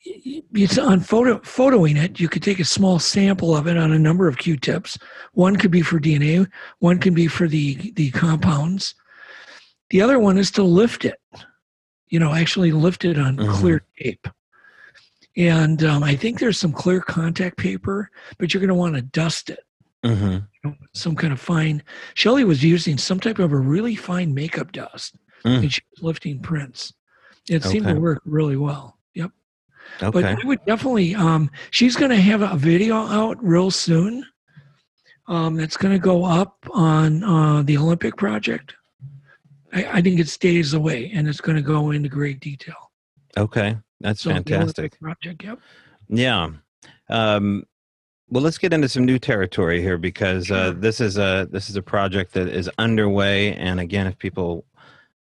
[0.04, 2.20] it's on photo photoing it.
[2.20, 4.98] You could take a small sample of it on a number of q-tips.
[5.32, 8.94] One could be for dna one can be for the the compounds.
[9.90, 11.18] The other one is to lift it
[12.08, 13.52] you know actually lift it on mm-hmm.
[13.54, 14.28] clear tape
[15.36, 19.02] and um, i think there's some clear contact paper but you're going to want to
[19.02, 19.64] dust it
[20.04, 20.32] mm-hmm.
[20.32, 21.82] you know, some kind of fine
[22.14, 25.58] shelly was using some type of a really fine makeup dust mm.
[25.58, 26.92] and she was lifting prints
[27.48, 27.94] it seemed okay.
[27.94, 29.30] to work really well Yep.
[30.02, 30.10] Okay.
[30.10, 31.14] But I would definitely.
[31.14, 34.24] Um, she's going to have a video out real soon.
[35.28, 38.74] Um, that's going to go up on uh, the Olympic project.
[39.72, 42.90] I, I, think it's days away, and it's going to go into great detail.
[43.36, 44.98] Okay, that's so fantastic.
[45.00, 45.58] project, yep.
[46.08, 46.50] Yeah.
[47.08, 47.64] Um,
[48.28, 51.76] well, let's get into some new territory here because uh, this is a this is
[51.76, 54.64] a project that is underway, and again, if people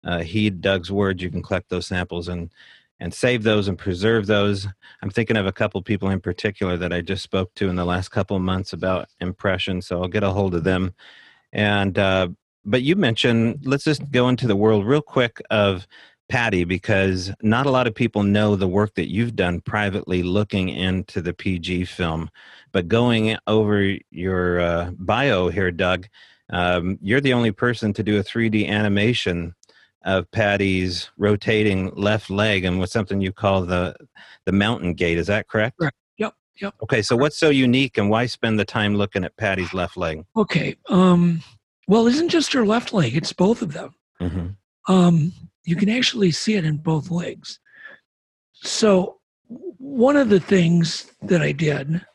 [0.04, 2.52] uh, heed Doug's words, you can collect those samples and
[3.00, 4.68] and save those and preserve those.
[5.02, 7.86] I'm thinking of a couple people in particular that I just spoke to in the
[7.86, 10.94] last couple of months about impressions, so I'll get a hold of them.
[11.54, 12.30] And uh,
[12.64, 15.88] but you mentioned let's just go into the world real quick of
[16.28, 20.70] Patty because not a lot of people know the work that you've done privately looking
[20.70, 22.30] into the PG film.
[22.72, 26.08] But going over your uh, bio here, Doug,
[26.50, 29.56] um, you're the only person to do a 3D animation
[30.04, 33.96] of Patty's rotating left leg and with something you call the
[34.46, 35.18] the mountain gate.
[35.18, 35.78] Is that correct?
[35.80, 35.98] Correct.
[36.18, 36.34] Yep.
[36.62, 36.76] Yep.
[36.84, 37.02] Okay.
[37.02, 40.24] So what's so unique and why spend the time looking at Patty's left leg?
[40.38, 40.76] Okay.
[40.90, 41.42] Um,
[41.88, 43.96] well, it isn't just her left leg; it's both of them.
[44.22, 44.94] Mm-hmm.
[44.94, 45.34] Um,
[45.66, 47.60] you can actually see it in both legs.
[48.54, 52.06] So one of the things that I did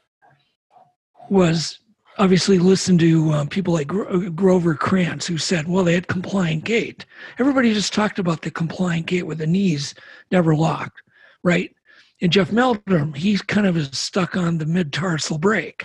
[1.29, 1.79] was
[2.19, 6.65] obviously listen to um, people like Gro- Grover Krantz who said, well, they had compliant
[6.65, 7.07] gait.
[7.39, 9.95] Everybody just talked about the compliant gait with the knees
[10.31, 11.01] never locked,
[11.43, 11.75] right?
[12.21, 15.85] And Jeff Meldrum, he's kind of is stuck on the mid tarsal break.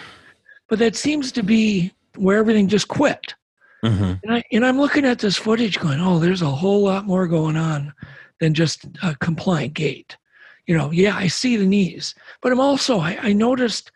[0.68, 3.34] But that seems to be where everything just quit.
[3.84, 4.14] Mm-hmm.
[4.24, 4.34] And,
[4.64, 7.94] I, I'm looking at this footage going, oh, there's a whole lot more going on
[8.40, 10.18] than just a compliant gait.
[10.66, 13.92] You know, yeah, I see the knees, but I'm also, I, I noticed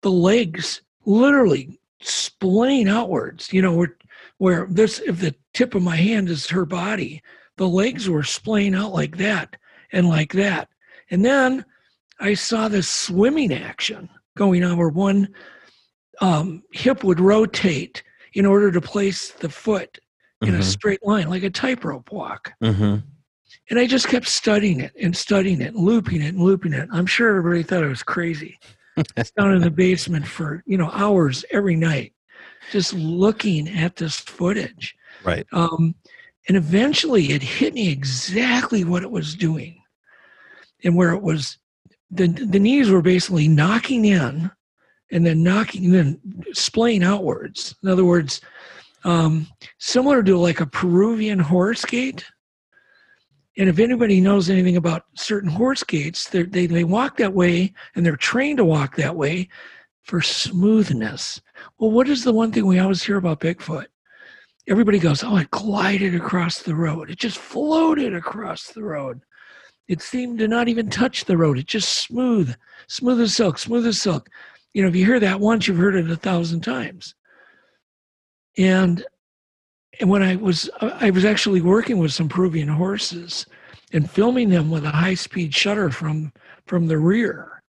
[0.00, 3.96] the legs literally splaying outwards, you know, where,
[4.38, 7.22] where this, if the tip of my hand is her body,
[7.56, 9.56] the legs were splaying out like that
[9.92, 10.68] and like that.
[11.10, 11.64] And then
[12.20, 15.28] I saw this swimming action going on where one
[16.20, 18.02] um, hip would rotate
[18.34, 19.98] in order to place the foot
[20.42, 20.60] in mm-hmm.
[20.60, 22.52] a straight line, like a tightrope walk.
[22.62, 22.96] Mm-hmm.
[23.70, 26.88] And I just kept studying it and studying it, and looping it and looping it.
[26.92, 28.58] I'm sure everybody thought I was crazy
[29.38, 32.12] down in the basement for you know hours every night,
[32.72, 34.94] just looking at this footage.
[35.24, 35.46] Right.
[35.52, 35.94] Um,
[36.46, 39.80] and eventually, it hit me exactly what it was doing,
[40.82, 41.58] and where it was.
[42.10, 44.50] The the knees were basically knocking in,
[45.14, 46.20] and then knocking, then
[46.52, 47.74] splaying outwards.
[47.82, 48.42] In other words,
[49.04, 49.46] um,
[49.78, 52.24] similar to like a Peruvian horse gait
[53.56, 58.04] and if anybody knows anything about certain horse gaits, they they walk that way and
[58.04, 59.48] they're trained to walk that way
[60.02, 61.40] for smoothness.
[61.78, 63.86] Well, what is the one thing we always hear about Bigfoot?
[64.66, 67.10] Everybody goes, "Oh, it glided across the road.
[67.10, 69.20] It just floated across the road.
[69.86, 71.58] It seemed to not even touch the road.
[71.58, 72.56] It just smooth,
[72.88, 74.30] smooth as silk, smooth as silk."
[74.74, 77.14] You know, if you hear that once, you've heard it a thousand times.
[78.58, 79.04] And
[80.00, 83.46] and when I was I was actually working with some Peruvian horses
[83.92, 86.32] and filming them with a high speed shutter from
[86.66, 87.62] from the rear,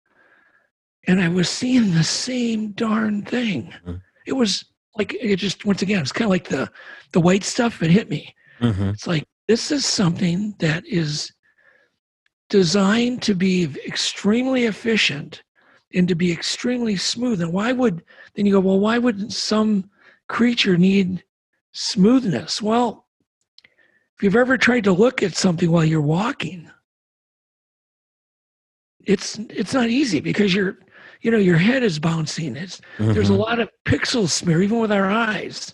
[1.07, 3.73] and I was seeing the same darn thing.
[3.85, 3.95] Mm-hmm.
[4.25, 4.65] It was
[4.95, 6.69] like it just once again it's kind of like the
[7.11, 7.83] the white stuff.
[7.83, 8.33] It hit me.
[8.59, 8.89] Mm-hmm.
[8.89, 11.31] It's like this is something that is
[12.49, 15.43] designed to be extremely efficient
[15.95, 17.41] and to be extremely smooth.
[17.41, 18.03] And why would
[18.35, 18.59] then you go?
[18.59, 19.89] Well, why wouldn't some
[20.27, 21.23] creature need
[21.75, 22.61] smoothness.
[22.61, 23.05] Well,
[24.15, 26.69] if you've ever tried to look at something while you're walking,
[29.05, 30.79] it's it's not easy because you're
[31.21, 32.55] you know your head is bouncing.
[32.55, 33.13] It's mm-hmm.
[33.13, 33.41] there's a mm-hmm.
[33.41, 35.73] lot of pixel smear even with our eyes.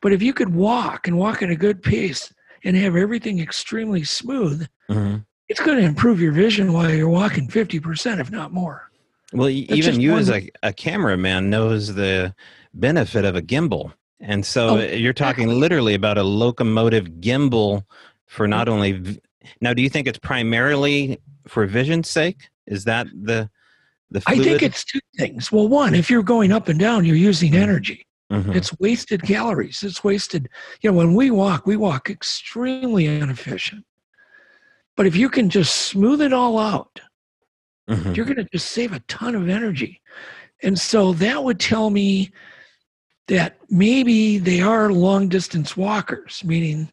[0.00, 2.32] But if you could walk and walk at a good pace
[2.64, 5.16] and have everything extremely smooth, mm-hmm.
[5.48, 8.90] it's going to improve your vision while you're walking 50%, if not more.
[9.32, 12.34] Well, even you as a, a cameraman knows the
[12.72, 13.92] benefit of a gimbal.
[14.20, 17.84] And so oh, you're talking literally about a locomotive gimbal
[18.26, 19.20] for not only
[19.60, 22.48] now do you think it's primarily for vision's sake?
[22.66, 23.50] Is that the
[24.10, 24.40] the fluid?
[24.40, 25.52] I think it's two things.
[25.52, 27.62] Well, one, if you're going up and down, you're using mm-hmm.
[27.62, 28.06] energy.
[28.32, 28.52] Mm-hmm.
[28.52, 29.82] It's wasted calories.
[29.82, 30.48] It's wasted.
[30.80, 33.84] You know, when we walk, we walk extremely inefficient.
[34.96, 37.00] But if you can just smooth it all out,
[37.88, 38.12] mm-hmm.
[38.12, 40.00] you're going to just save a ton of energy.
[40.62, 42.30] And so that would tell me
[43.28, 46.90] that maybe they are long distance walkers, meaning,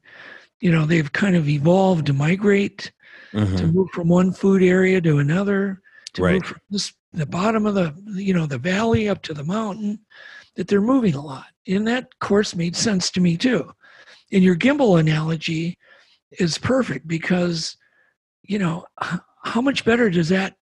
[0.60, 2.92] you know, they've kind of evolved to migrate,
[3.34, 3.56] mm-hmm.
[3.56, 5.82] to move from one food area to another,
[6.14, 6.34] to right.
[6.34, 10.00] move from this, the bottom of the, you know, the valley up to the mountain
[10.56, 11.48] that they're moving a lot.
[11.68, 13.72] And that course made sense to me too.
[14.32, 15.78] And your gimbal analogy
[16.32, 17.76] is perfect because,
[18.44, 18.86] you know,
[19.44, 20.56] how much better does that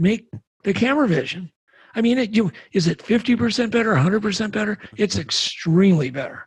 [0.00, 0.26] make
[0.64, 1.52] the camera vision?
[1.94, 4.78] I mean, it, you, is it 50% better, 100% better?
[4.96, 6.46] It's extremely better.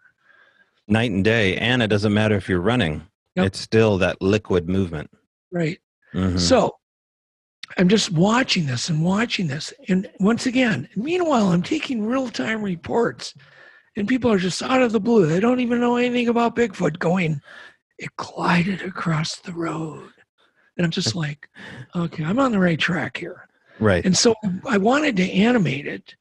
[0.88, 1.58] Night and day.
[1.58, 3.04] And it doesn't matter if you're running,
[3.36, 3.48] yep.
[3.48, 5.10] it's still that liquid movement.
[5.52, 5.80] Right.
[6.14, 6.38] Mm-hmm.
[6.38, 6.76] So
[7.78, 9.74] I'm just watching this and watching this.
[9.90, 13.34] And once again, meanwhile, I'm taking real time reports,
[13.96, 15.26] and people are just out of the blue.
[15.26, 17.42] They don't even know anything about Bigfoot going,
[17.98, 20.10] it glided across the road.
[20.78, 21.50] And I'm just like,
[21.96, 23.48] okay, I'm on the right track here.
[23.80, 24.06] Right.
[24.06, 24.36] And so
[24.68, 26.16] I wanted to animate it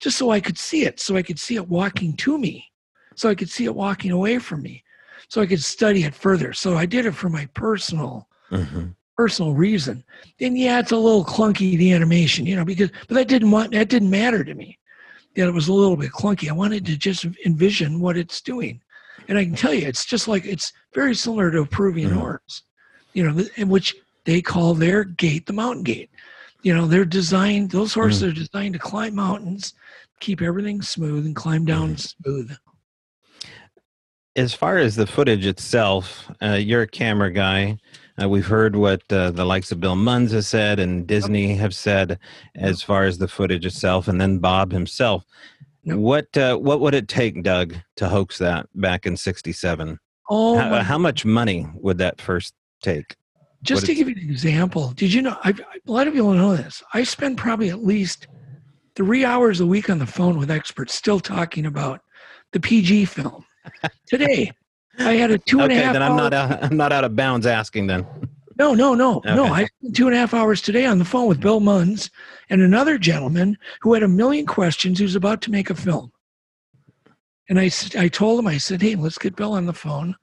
[0.00, 2.70] just so I could see it, so I could see it walking to me,
[3.14, 4.82] so I could see it walking away from me,
[5.28, 6.52] so I could study it further.
[6.52, 10.04] So I did it for my personal mm-hmm personal reason.
[10.40, 13.72] And yeah, it's a little clunky the animation, you know, because but that didn't want
[13.72, 14.78] that didn't matter to me.
[15.36, 16.48] That it was a little bit clunky.
[16.48, 18.80] I wanted to just envision what it's doing,
[19.28, 22.20] and I can tell you, it's just like it's very similar to a Peruvian mm-hmm.
[23.14, 26.10] You know, in which they call their gait the mountain gait.
[26.62, 28.30] You know, they're designed; those horses mm-hmm.
[28.30, 29.74] are designed to climb mountains,
[30.20, 32.22] keep everything smooth, and climb down mm-hmm.
[32.22, 32.56] smooth
[34.36, 37.78] as far as the footage itself, uh, you're a camera guy.
[38.20, 41.74] Uh, we've heard what uh, the likes of Bill Munns has said and Disney have
[41.74, 42.18] said
[42.54, 45.24] as far as the footage itself, and then Bob himself.
[45.84, 49.98] What uh, what would it take, Doug, to hoax that back in '67?
[50.30, 53.16] Oh, how, how, much money would that first take?
[53.62, 55.36] Just what to give you an example, did you know?
[55.42, 56.82] I've, a lot of people know this.
[56.92, 58.26] I spend probably at least
[58.94, 62.00] three hours a week on the phone with experts, still talking about
[62.52, 63.44] the PG film.
[64.06, 64.52] Today,
[64.98, 65.92] I had a two and okay, a half.
[65.94, 68.06] then I'm not out, I'm not out of bounds asking then.
[68.56, 69.34] No, no, no, okay.
[69.34, 69.46] no.
[69.46, 72.10] I spent two and a half hours today on the phone with Bill Munns
[72.50, 76.12] and another gentleman who had a million questions who's about to make a film.
[77.48, 80.14] And I, I told him, I said, hey, let's get Bill on the phone.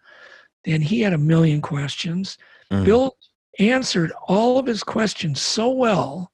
[0.65, 2.37] And he had a million questions.
[2.71, 2.85] Mm.
[2.85, 3.17] Bill
[3.59, 6.31] answered all of his questions so well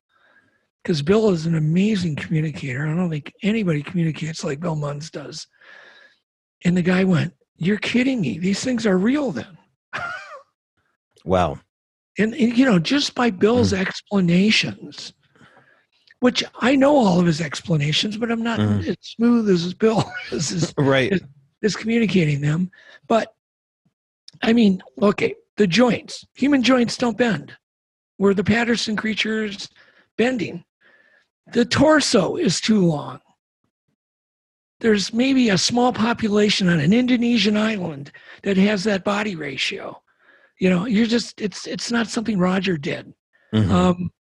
[0.83, 2.87] because Bill is an amazing communicator.
[2.87, 5.47] I don't think anybody communicates like Bill Munns does.
[6.63, 8.37] And the guy went, you're kidding me.
[8.37, 9.57] These things are real then.
[11.25, 11.59] wow.
[12.17, 13.79] And, and, you know, just by Bill's mm.
[13.79, 15.13] explanations,
[16.19, 18.87] which I know all of his explanations, but I'm not mm.
[18.87, 21.11] as smooth as Bill is, is, right.
[21.11, 21.21] is,
[21.61, 22.71] is communicating them.
[23.07, 23.33] But
[24.43, 27.53] I mean, okay, the joints, human joints don't bend.
[28.17, 29.69] Were the Patterson creatures
[30.17, 30.63] bending?
[31.53, 33.19] The torso is too long
[34.79, 38.11] there's maybe a small population on an Indonesian island
[38.43, 40.01] that has that body ratio.
[40.59, 43.13] You know, you're just it's it's not something Roger did.
[43.53, 43.71] Mm-hmm.
[43.71, 44.11] Um,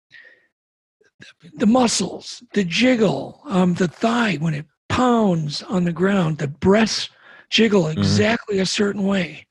[1.54, 7.10] the muscles, the jiggle, um, the thigh when it pounds on the ground, the breasts
[7.50, 7.98] jiggle mm-hmm.
[7.98, 8.62] exactly mm-hmm.
[8.62, 9.45] a certain way.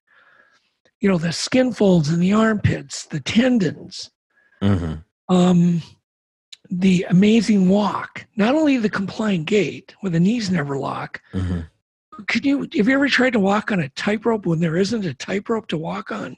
[1.05, 4.09] You know, the skin folds in the armpits, the tendons.
[4.63, 4.95] Mm-hmm.
[5.29, 5.83] Um,
[6.71, 11.21] the amazing walk, not only the compliant gait where the knees never lock.
[11.31, 11.59] Mm-hmm.
[12.27, 15.13] Could you have you ever tried to walk on a tightrope when there isn't a
[15.13, 16.35] tightrope to walk on?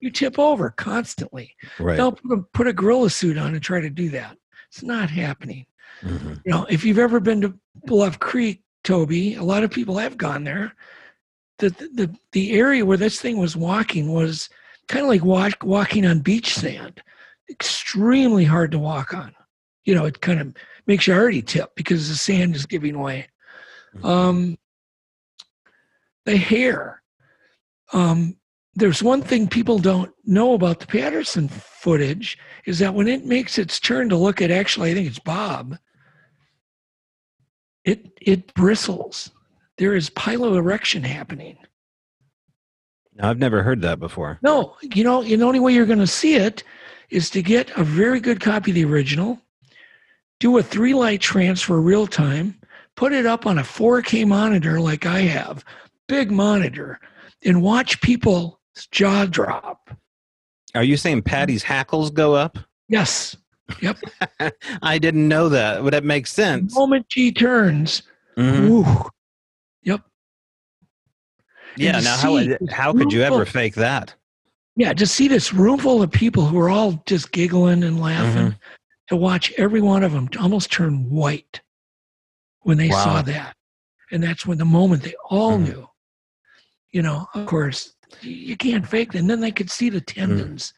[0.00, 1.54] You tip over constantly.
[1.78, 1.96] Right.
[1.96, 4.36] Don't put a, put a gorilla suit on and try to do that.
[4.66, 5.64] It's not happening.
[6.02, 6.34] Mm-hmm.
[6.44, 7.54] You know, if you've ever been to
[7.84, 10.74] Bluff Creek, Toby, a lot of people have gone there.
[11.58, 14.48] The the the area where this thing was walking was
[14.88, 17.02] kind of like walk, walking on beach sand.
[17.50, 19.34] Extremely hard to walk on
[19.88, 20.54] you know, it kind of
[20.86, 23.26] makes you already tip because the sand is giving way.
[23.96, 24.04] Mm-hmm.
[24.04, 24.58] Um,
[26.26, 27.00] the hair.
[27.94, 28.36] Um,
[28.74, 32.36] there's one thing people don't know about the Patterson footage
[32.66, 35.78] is that when it makes its turn to look at actually, I think it's Bob,
[37.82, 39.30] it it bristles.
[39.78, 41.56] There is piloerection happening.
[43.14, 44.38] Now, I've never heard that before.
[44.42, 46.62] No, you know, the only way you're going to see it
[47.10, 49.40] is to get a very good copy of the original
[50.40, 52.54] do a three light transfer real time,
[52.94, 55.64] put it up on a 4K monitor like I have,
[56.06, 57.00] big monitor,
[57.44, 58.56] and watch people's
[58.92, 59.90] jaw drop.
[60.76, 62.56] Are you saying Patty's hackles go up?
[62.88, 63.36] Yes.
[63.82, 63.98] Yep.
[64.82, 65.82] I didn't know that.
[65.82, 66.72] Would that make sense?
[66.74, 68.02] The moment she turns,
[68.36, 68.68] Mhm.
[68.70, 69.06] ooh, yep.
[71.78, 72.00] Yeah.
[72.00, 72.38] Now, how
[72.70, 74.14] how could you ever fake that?
[74.76, 78.48] Yeah, to see this room full of people who are all just giggling and laughing,
[78.52, 78.56] Mm-hmm.
[79.08, 81.60] to watch every one of them almost turn white
[82.60, 83.04] when they Wow.
[83.04, 83.56] saw that.
[84.10, 85.64] And that's when the moment they all Mhm.
[85.64, 85.88] knew.
[86.92, 89.18] You know, of course, you can't fake it.
[89.18, 90.72] And then they could see the tendons,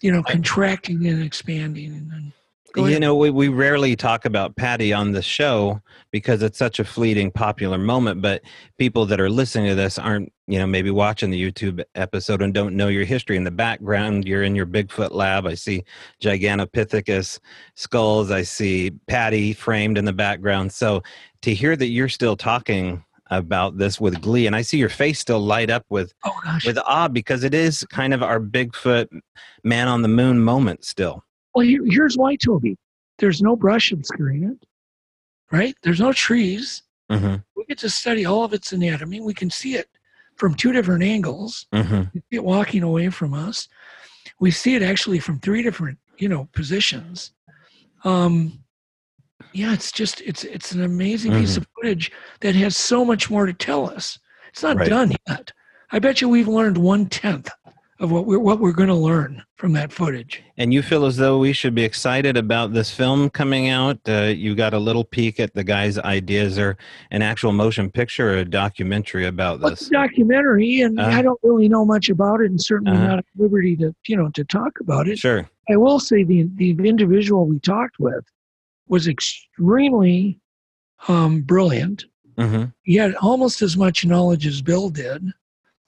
[0.00, 0.30] you know, Mm.
[0.32, 1.92] Contracting and expanding.
[1.94, 2.32] And then,
[2.76, 5.80] You know, we, we rarely talk about Patty on the show
[6.12, 8.42] because it's such a fleeting popular moment, but
[8.78, 12.54] people that are listening to this aren't, you know, maybe watching the YouTube episode and
[12.54, 13.36] don't know your history.
[13.36, 15.46] In the background, you're in your Bigfoot lab.
[15.46, 15.82] I see
[16.22, 17.40] Gigantopithecus
[17.74, 18.30] skulls.
[18.30, 20.72] I see Patty framed in the background.
[20.72, 21.02] So
[21.42, 25.18] to hear that you're still talking about this with glee, and I see your face
[25.20, 26.66] still light up with oh gosh.
[26.66, 29.08] with awe because it is kind of our Bigfoot
[29.64, 31.24] man on the moon moment still.
[31.54, 32.76] Well, here, here's why, Toby.
[33.18, 34.66] There's no brush obscuring it,
[35.52, 35.74] right?
[35.82, 36.82] There's no trees.
[37.10, 39.20] hmm We get to study all of its anatomy.
[39.20, 39.88] We can see it
[40.36, 41.66] from two different angles.
[41.72, 43.68] hmm We see it walking away from us.
[44.38, 47.32] We see it actually from three different, you know, positions.
[48.04, 48.64] Um,
[49.52, 53.46] yeah, it's just it's it's an amazing piece of footage that has so much more
[53.46, 54.18] to tell us.
[54.48, 54.88] It's not Right.
[54.88, 55.52] done yet.
[55.92, 57.50] I bet you we've learned one tenth
[58.00, 60.42] of what we're what we're going to learn from that footage.
[60.56, 63.98] And you feel as though we should be excited about this film coming out.
[64.08, 66.78] Uh, you got a little peek at the guy's ideas, or
[67.10, 69.88] an actual motion picture or a documentary about Well, it's this.
[69.88, 71.18] a documentary, and Uh-huh.
[71.18, 73.06] I don't really know much about it, and certainly Uh-huh.
[73.06, 75.18] not at liberty to you know to talk about it.
[75.18, 75.48] Sure.
[75.70, 78.24] I will say the the individual we talked with
[78.88, 80.40] was extremely
[81.08, 82.06] um, brilliant.
[82.38, 85.32] hmm He had almost as much knowledge as Bill did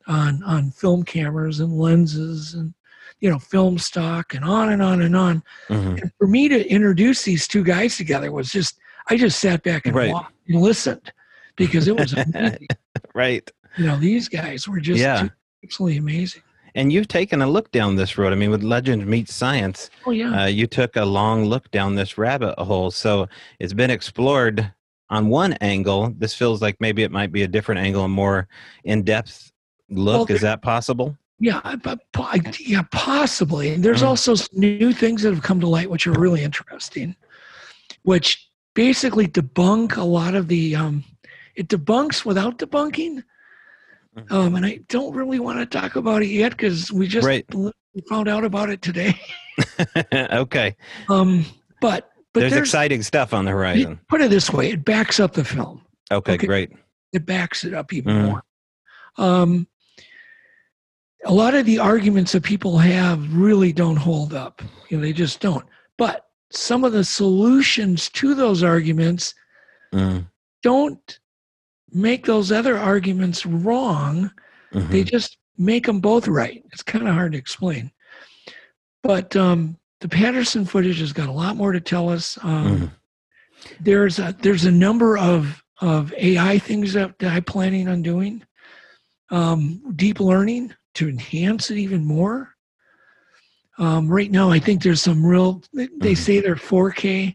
[0.06, 2.74] on on film cameras and lenses and
[3.20, 5.42] you know film stock and on and on and on.
[5.68, 8.78] hmm And for me to introduce these two guys together was just
[9.10, 10.10] I just sat back and Right.
[10.12, 11.12] watched and listened
[11.56, 12.68] because it was amazing.
[13.14, 13.48] Right.
[13.76, 15.28] you know these guys were just Yeah.
[15.64, 16.42] absolutely amazing.
[16.74, 18.32] And you've taken a look down this road.
[18.32, 20.44] I mean, with Legend Meets Science, Oh yeah.
[20.44, 22.90] uh, you took a long look down this rabbit hole.
[22.90, 23.28] So
[23.58, 24.72] it's been explored
[25.10, 26.14] on one angle.
[26.16, 28.48] This feels like maybe it might be a different angle, a more
[28.84, 29.51] in depth
[29.92, 30.28] look.
[30.28, 31.16] Well, Is that possible?
[31.38, 31.60] Yeah,
[32.60, 33.70] yeah, possibly.
[33.74, 34.06] And There's Mhm.
[34.06, 37.16] also new things that have come to light which are really interesting,
[38.02, 40.76] which basically debunk a lot of the.
[40.76, 41.04] Um,
[41.56, 43.24] it debunks without debunking,
[44.16, 44.32] Mhm.
[44.32, 47.44] um, and I don't really want to talk about it yet because we just Right.
[48.08, 49.18] found out about it today.
[50.14, 50.76] okay.
[51.10, 51.44] Um,
[51.80, 54.00] but but there's, there's, exciting stuff on the horizon.
[54.08, 55.82] put it this way: it backs up the film.
[56.10, 56.46] Okay, Okay.
[56.46, 56.70] great.
[57.12, 58.24] it backs it up even Mhm.
[58.24, 58.42] more.
[59.18, 59.66] Um,
[61.24, 64.60] a lot of the arguments that people have really don't hold up.
[64.88, 65.64] You know, they just don't.
[65.96, 69.34] But some of the solutions to those arguments
[69.94, 70.26] Mm,
[70.62, 71.18] don't
[71.92, 74.30] make those other arguments wrong.
[74.72, 74.90] mhm.
[74.90, 76.64] They just make them both right.
[76.72, 77.90] It's kind of hard to explain.
[79.02, 82.38] But um, the Patterson footage has got a lot more to tell us.
[82.42, 82.90] Um, Mhm.
[83.80, 88.42] there's a, there's a number of of AI things that, that I'm planning on doing.
[89.30, 92.54] Um, deep learning to enhance it even more.
[93.78, 95.62] Um, right now, I think there's some real.
[95.72, 96.16] They, they Mhm.
[96.18, 97.34] say they're 4K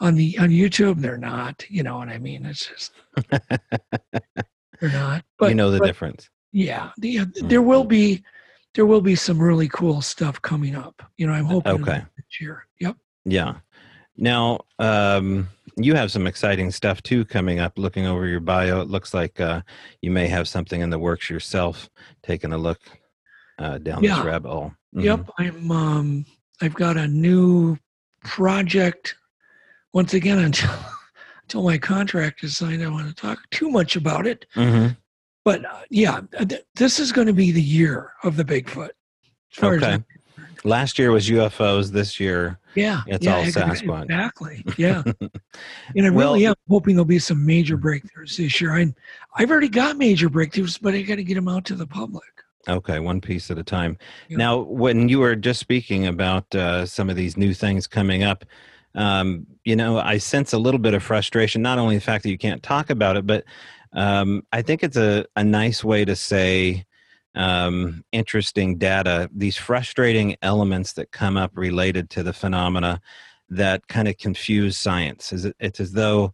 [0.00, 1.00] on the on YouTube.
[1.00, 1.64] They're not.
[1.68, 2.46] You know what I mean?
[2.46, 2.92] It's just
[4.80, 5.24] they're not.
[5.38, 6.30] But you know the but, difference.
[6.52, 8.24] yeah, the, there will be
[8.74, 11.02] there will be some really cool stuff coming up.
[11.16, 12.02] You know, I'm hoping Okay.
[12.16, 12.66] this year.
[12.80, 12.96] Yep.
[13.24, 13.56] Yeah.
[14.16, 17.78] Now, um, you have some exciting stuff too coming up.
[17.78, 19.62] Looking over your bio, it looks like uh,
[20.02, 21.88] you may have something in the works yourself.
[22.22, 22.80] Taking a look
[23.58, 24.16] uh, down Yeah.
[24.16, 24.72] this rabbit hole.
[24.94, 25.04] Mhm.
[25.04, 25.70] Yep, I'm.
[25.70, 26.26] Um,
[26.62, 27.76] I've got a new
[28.22, 29.16] project.
[29.92, 30.70] Once again, until
[31.42, 34.46] until my contract is signed, I don't want to talk too much about it.
[34.56, 34.92] Mm-hmm.
[35.44, 38.90] But uh, yeah, th- this is going to be the year of the Bigfoot.
[39.52, 39.86] As far Okay.
[39.86, 40.04] I'm-
[40.64, 41.90] Last year was UFOs.
[41.90, 44.04] This year, yeah, It's yeah, all Sasquatch.
[44.04, 44.64] Exactly.
[44.78, 48.74] Yeah, and I Well- really am hoping there'll be some major breakthroughs this year.
[48.74, 48.92] I,
[49.36, 52.24] I've already got major breakthroughs, but I got to get them out to the public.
[52.68, 53.98] okay, one piece at a time.
[54.28, 54.38] Yeah.
[54.38, 58.44] Now, when you were just speaking about uh, some of these new things coming up,
[58.94, 61.60] um, you know, I sense a little bit of frustration.
[61.60, 63.44] Not only the fact that you can't talk about it, but
[63.92, 66.86] um, I think it's a, a nice way to say
[67.34, 69.28] um, interesting data.
[69.34, 73.00] These frustrating elements that come up related to the phenomena.
[73.50, 75.32] that kind of confuse science.
[75.60, 76.32] It's as though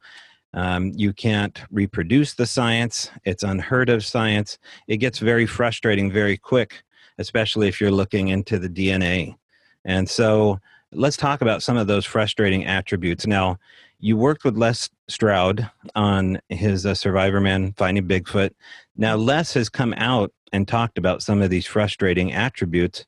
[0.55, 4.59] um, you can't reproduce the science, it's unheard of science.
[4.89, 6.83] It gets very frustrating very quick,
[7.19, 9.37] especially if you're looking into the DNA.
[9.85, 10.59] And so
[10.93, 13.27] let's talk about some of those frustrating attributes.
[13.27, 13.59] Now,
[14.01, 18.51] you worked with Les Stroud on his uh, Survivorman Finding Bigfoot.
[18.97, 23.05] Now, Les has come out and talked about some of these frustrating attributes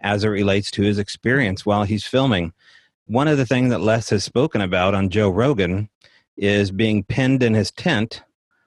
[0.00, 2.52] as it relates to his experience while he's filming.
[3.06, 5.88] One of the things that Les has spoken about on Joe Rogan
[6.36, 8.22] is being pinned in his tent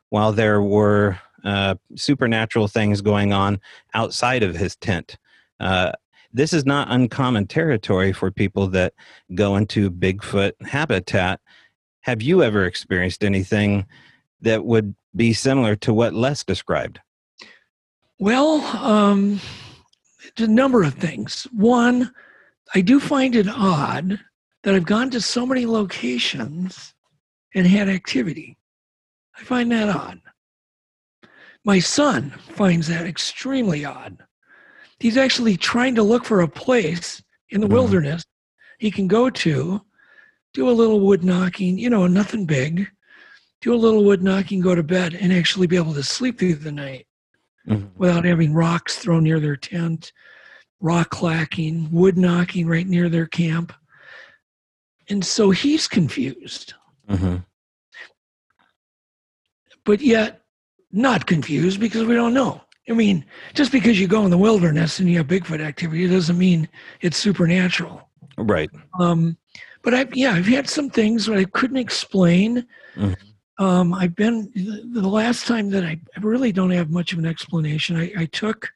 [0.09, 3.59] while there were uh, supernatural things going on
[3.93, 5.17] outside of his tent.
[5.59, 5.91] Uh,
[6.31, 8.93] this is not uncommon territory for people that
[9.35, 11.39] go into Bigfoot habitat.
[12.01, 13.85] Have you ever experienced anything
[14.41, 16.99] that would be similar to what Les described?
[18.21, 19.39] Well, um,
[20.37, 21.47] a number of things.
[21.53, 22.11] One,
[22.75, 24.19] I do find it odd
[24.63, 26.93] that I've gone to so many locations
[27.55, 28.57] and had activity.
[29.37, 30.19] I find that odd.
[31.63, 34.17] My son finds that extremely odd.
[34.99, 37.73] He's actually trying to look for a place in the mm-hmm.
[37.73, 38.25] wilderness
[38.79, 39.81] he can go to,
[40.53, 42.89] do a little wood knocking, you know, nothing big,
[43.61, 46.55] do a little wood knocking, go to bed, and actually be able to sleep through
[46.55, 47.05] the night
[47.69, 47.87] mm-hmm.
[47.97, 50.11] without having rocks thrown near their tent,
[50.81, 53.73] rock clacking, wood knocking right near their camp.
[55.09, 56.73] And so he's confused.
[57.09, 57.37] Mm-hmm.
[59.85, 60.41] But yet,
[60.91, 62.61] not confused because we don't know.
[62.89, 66.37] I mean, just because you go in the wilderness and you have Bigfoot activity doesn't
[66.37, 66.67] mean
[67.01, 68.09] it's supernatural.
[68.37, 68.69] Right.
[68.99, 69.37] Um,
[69.83, 72.65] but I, yeah, I've had some things that I couldn't explain.
[72.95, 73.13] Mm-hmm.
[73.59, 77.97] Um, I've been the last time that I, really don't have much of an explanation.
[77.97, 78.71] I, I took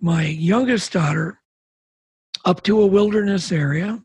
[0.00, 1.40] my youngest daughter
[2.44, 4.00] up to a wilderness area,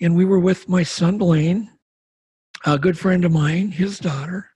[0.00, 1.68] and we were with my son Blaine,
[2.64, 4.50] a good friend of mine, his daughter,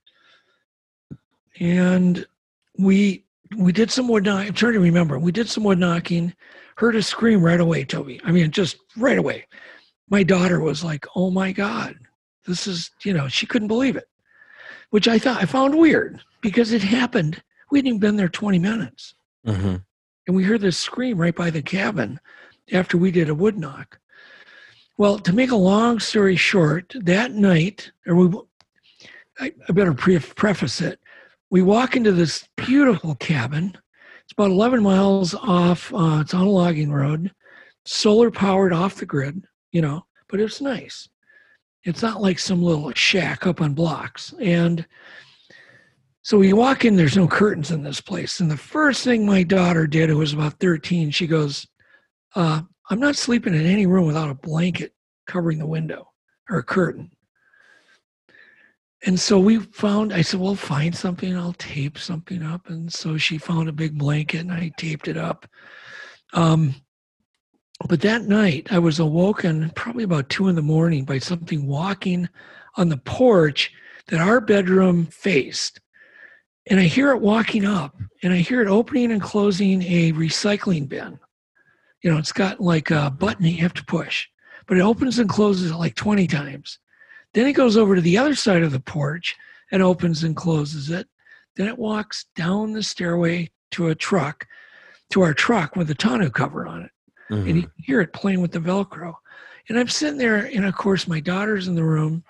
[1.59, 2.25] and
[2.79, 3.25] we
[3.57, 4.47] we did some wood knocking.
[4.47, 5.19] I'm trying to remember.
[5.19, 6.33] We did some wood knocking.
[6.77, 8.21] Heard a scream right away, Toby.
[8.23, 9.45] I mean, just right away.
[10.09, 11.97] My daughter was like, "Oh my god,
[12.45, 14.07] this is," you know, she couldn't believe it,
[14.93, 17.41] which I thought I found weird because it happened.
[17.71, 19.77] We hadn't even been there 20 minutes, mm-hmm.
[20.27, 22.19] and we heard this scream right by the cabin
[22.71, 23.99] after we did a wood knock.
[24.97, 28.39] Well, to make a long story short, that night, or we,
[29.39, 30.99] I, I better pre- preface it
[31.49, 33.77] we walk into this beautiful cabin.
[34.23, 35.93] It's about 11 miles off.
[35.93, 37.31] Uh, it's on a logging road,
[37.85, 41.09] solar powered off the grid, you know, but it's nice.
[41.83, 44.33] It's not like some little shack up on blocks.
[44.39, 44.85] And
[46.21, 48.39] so we walk in, there's no curtains in this place.
[48.39, 51.67] And the first thing my daughter did, who was about 13, she goes,
[52.35, 54.93] uh, I'm not sleeping in any room without a blanket
[55.27, 56.09] covering the window
[56.49, 57.11] or a curtain.
[59.05, 62.69] And so we found, I said, well, find something, I'll tape something up.
[62.69, 65.45] And so she found a big blanket and I taped it up.
[66.33, 66.75] Um,
[67.87, 72.29] but that night I was awoken probably about two in the morning by something walking
[72.77, 73.71] on the porch
[74.07, 75.79] that our bedroom faced.
[76.69, 80.87] And I hear it walking up and I hear it opening and closing a recycling
[80.87, 81.19] bin.
[82.01, 84.27] You know, it's got like a button you have to push,
[84.67, 86.79] but it opens and closes it like 20 times.
[87.33, 89.35] Then it goes over to the other side of the porch
[89.71, 91.07] and opens and closes it.
[91.55, 94.47] Then it walks down the stairway to a truck,
[95.11, 96.91] to our truck with a tonneau cover on it.
[97.31, 97.47] Mm-hmm.
[97.47, 99.13] And you can hear it playing with the Velcro.
[99.69, 102.23] And I'm sitting there, and of course, my daughter's in the room.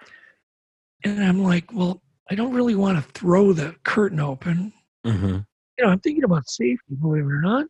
[1.03, 4.71] And I'm like, well, I don't really want to throw the curtain open.
[5.05, 5.39] Mm-hmm.
[5.77, 7.65] You know, I'm thinking about safety, believe it or not.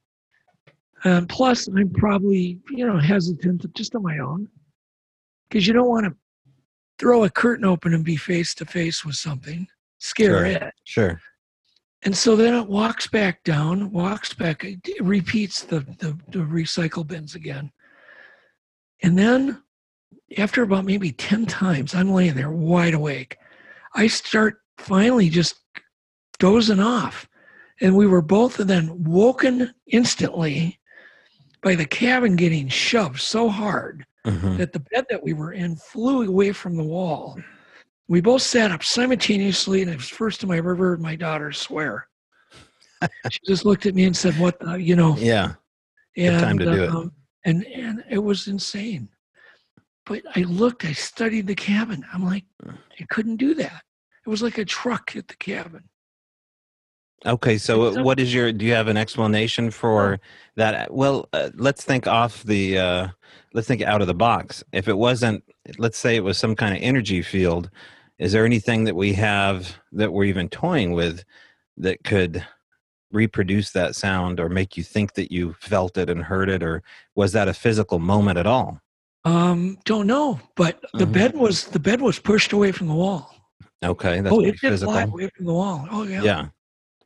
[1.06, 4.48] And plus, I'm probably, you know, hesitant just on my own
[5.50, 6.16] because you don't want to
[7.00, 9.68] throw a curtain open and be face to face with something,
[10.00, 10.46] scare sure.
[10.46, 10.74] it.
[10.86, 11.22] Sure.
[12.06, 14.66] And so then it walks back down, walks back,
[15.00, 17.72] repeats the, the, the recycle bins again.
[19.02, 19.64] And then
[20.38, 23.38] after about maybe 10 times, I'm laying there wide awake.
[23.96, 25.56] I start finally just
[26.40, 27.28] dozing off.
[27.82, 30.80] And we were both then woken instantly
[31.62, 34.58] by the cabin getting shoved so hard mm-hmm.
[34.58, 37.38] that the bed that we were in flew away from the wall.
[38.08, 41.16] We both sat up simultaneously, and it was the first time I ever heard my
[41.16, 42.08] daughter swear.
[43.30, 45.54] she just looked at me and said, "What, the, you know?" Yeah.
[46.16, 47.50] And, time to do um, it.
[47.50, 49.10] And and it was insane.
[50.06, 52.04] But I looked, I studied the cabin.
[52.14, 53.84] I'm like, I couldn't do that.
[54.26, 55.84] It was like a truck hit the cabin.
[57.26, 58.52] Okay, so so- what is your?
[58.52, 60.20] Do you have an explanation for
[60.56, 60.94] that?
[60.94, 62.78] Well, uh, let's think off the.
[62.78, 63.08] Uh,
[63.54, 64.64] let's think out of the box.
[64.74, 65.44] If it wasn't,
[65.78, 67.70] let's say it was some kind of energy field,
[68.20, 71.24] is there anything that we have that we're even toying with
[71.78, 72.46] that could
[73.12, 76.82] reproduce that sound or make you think that you felt it and heard it, or
[77.16, 78.80] was that a physical moment at all?
[79.26, 81.14] Um, don't know, but the Mhm.
[81.14, 83.34] bed was the bed was pushed away from the wall.
[83.84, 84.94] Okay, that's oh, it did physical.
[84.94, 85.88] fly away from the wall.
[85.92, 86.22] Oh yeah.
[86.24, 86.48] Yeah.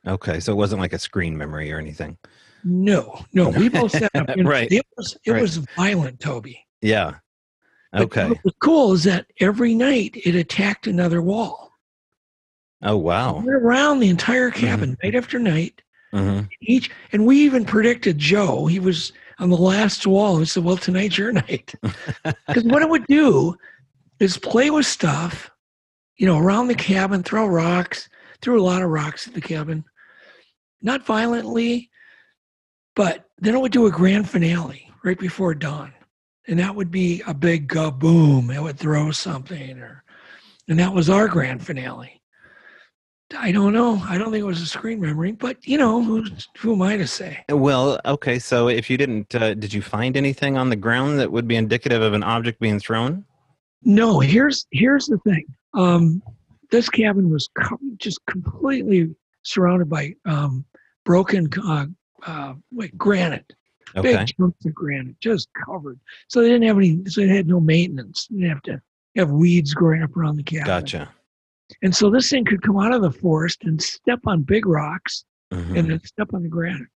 [0.06, 2.16] Okay, so it wasn't like a screen memory or anything.
[2.64, 3.50] No, no.
[3.50, 4.28] We both sat up.
[4.38, 4.70] Right.
[4.72, 5.42] It was it Right.
[5.42, 6.64] was violent, Toby.
[6.80, 7.14] Yeah.
[7.94, 8.28] Okay.
[8.28, 11.72] What was cool is that every night it attacked another wall.
[12.82, 13.36] Oh wow.
[13.36, 15.06] Went around the entire cabin Mm-hmm.
[15.06, 15.82] night after night.
[16.12, 18.66] hmm Each and we even predicted Joe.
[18.66, 20.38] He was on the last wall.
[20.38, 21.74] He said, "Well, tonight's your night."
[22.46, 23.56] Because what it would do
[24.20, 25.50] is play with stuff,
[26.16, 28.08] you know, around the cabin, throw rocks,
[28.42, 29.84] threw a lot of rocks at the cabin,
[30.82, 31.90] not violently,
[32.96, 35.92] but then it would do a grand finale right before dawn.
[36.48, 37.68] And that would be a big
[37.98, 38.50] boom.
[38.50, 40.02] It would throw something, or,
[40.66, 42.18] and that was our grand finale.
[43.36, 44.02] I don't know.
[44.08, 46.24] I don't think it was a screen memory, but you know, who,
[46.56, 47.44] who am I to say?
[47.50, 48.38] Well, okay.
[48.38, 51.56] So if you didn't, uh, did you find anything on the ground that would be
[51.56, 53.26] indicative of an object being thrown?
[53.82, 55.44] No, here's here's the thing.
[55.74, 56.22] Um,
[56.70, 57.48] this cabin was
[57.98, 60.64] just completely surrounded by um,
[61.04, 61.86] broken uh,
[62.26, 63.52] uh, like granite,
[63.96, 64.16] Okay.
[64.16, 65.98] big chunks of granite, just covered.
[66.28, 67.00] So they didn't have any.
[67.06, 68.26] So they had no maintenance.
[68.30, 68.82] They didn't have to
[69.16, 70.66] have weeds growing up around the cabin.
[70.66, 71.10] Gotcha.
[71.82, 75.24] And so this thing could come out of the forest and step on big rocks
[75.52, 75.78] Mhm.
[75.78, 76.88] and then step on the granite.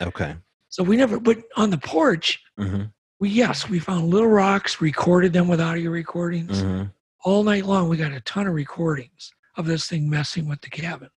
[0.00, 0.36] Okay.
[0.68, 1.20] So we never.
[1.20, 2.84] But on the porch, hmm
[3.20, 6.60] we yes, we found little rocks, recorded them with audio recordings.
[6.60, 6.84] hmm
[7.26, 10.68] all night long we got a ton of recordings of this thing messing with the
[10.68, 11.08] cabin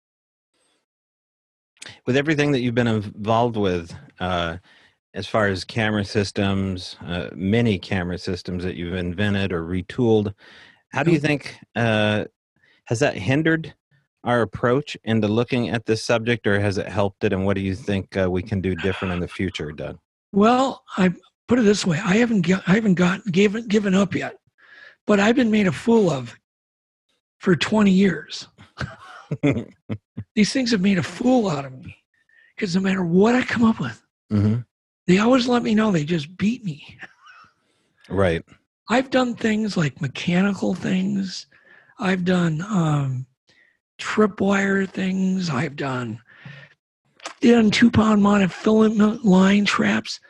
[2.07, 4.59] With everything that you've been involved with, uh,
[5.15, 10.35] as far as camera systems, uh, many camera systems that you've invented or retooled,
[10.91, 12.25] how do you think uh,
[12.85, 13.75] has that hindered
[14.25, 17.33] our approach into looking at this subject, or has it helped it?
[17.33, 19.99] And what do you think uh, we can do different in the future, Doug?
[20.37, 21.13] well i
[21.49, 24.37] put it this way i haven't i haven't got given given up yet
[25.07, 26.39] but i've been made a fool of
[27.39, 28.47] for 20 years
[30.35, 31.97] these things have made a fool out of me
[32.55, 34.57] because no matter what i come up with hmm
[35.07, 36.99] they always let me know they just beat me
[38.09, 38.45] Right.
[38.89, 41.47] I've done things like mechanical things.
[41.99, 43.27] I've done um,
[43.99, 45.51] tripwire things.
[45.51, 46.21] I've done
[47.41, 50.21] done two pound monofilament line traps,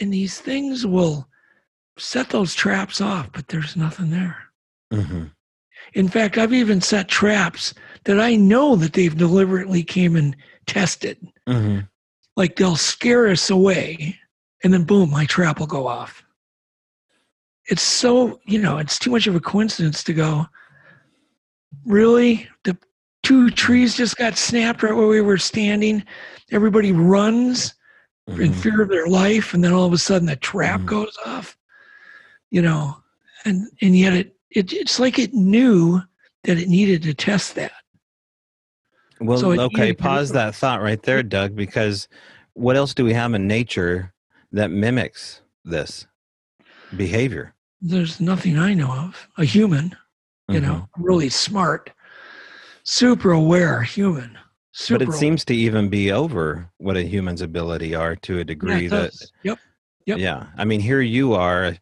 [0.00, 1.28] and these things will
[1.98, 4.36] set those traps off, but there's nothing there.
[4.92, 5.24] hmm
[5.94, 7.74] In fact, I've even set traps
[8.04, 10.36] that I know that they've deliberately came and
[10.66, 11.18] tested.
[11.46, 11.80] hmm
[12.36, 14.18] Like they'll scare us away,
[14.64, 16.24] and then boom, my trap will go off.
[17.66, 20.46] It's so, you know, it's too much of a coincidence to go,
[21.84, 22.48] really?
[22.64, 22.76] The
[23.22, 26.04] two trees just got snapped right where we were standing.
[26.50, 27.74] Everybody runs
[28.28, 28.54] in Mhm.
[28.54, 30.86] fear of their life, and then all of a sudden the trap Mhm.
[30.86, 31.56] goes off.
[32.50, 32.96] You know,
[33.44, 36.00] and and yet it, it it's like it knew
[36.44, 37.72] that it needed to test that.
[39.20, 42.08] Well, So okay, to pause that thought right there, Doug, because
[42.54, 44.12] what else do we have in nature
[44.50, 46.06] that mimics this
[46.96, 47.54] behavior?
[47.80, 49.28] There's nothing I know of.
[49.38, 49.96] A human,
[50.48, 50.62] you Mhm.
[50.62, 51.90] know, really smart,
[52.82, 54.38] super aware human.
[54.72, 58.44] Super But it seems to even be over what a human's ability are to a
[58.44, 59.12] degree it that.
[59.42, 59.58] Yep.
[60.06, 60.18] Yep.
[60.18, 60.46] yeah.
[60.56, 61.76] I mean, here you are,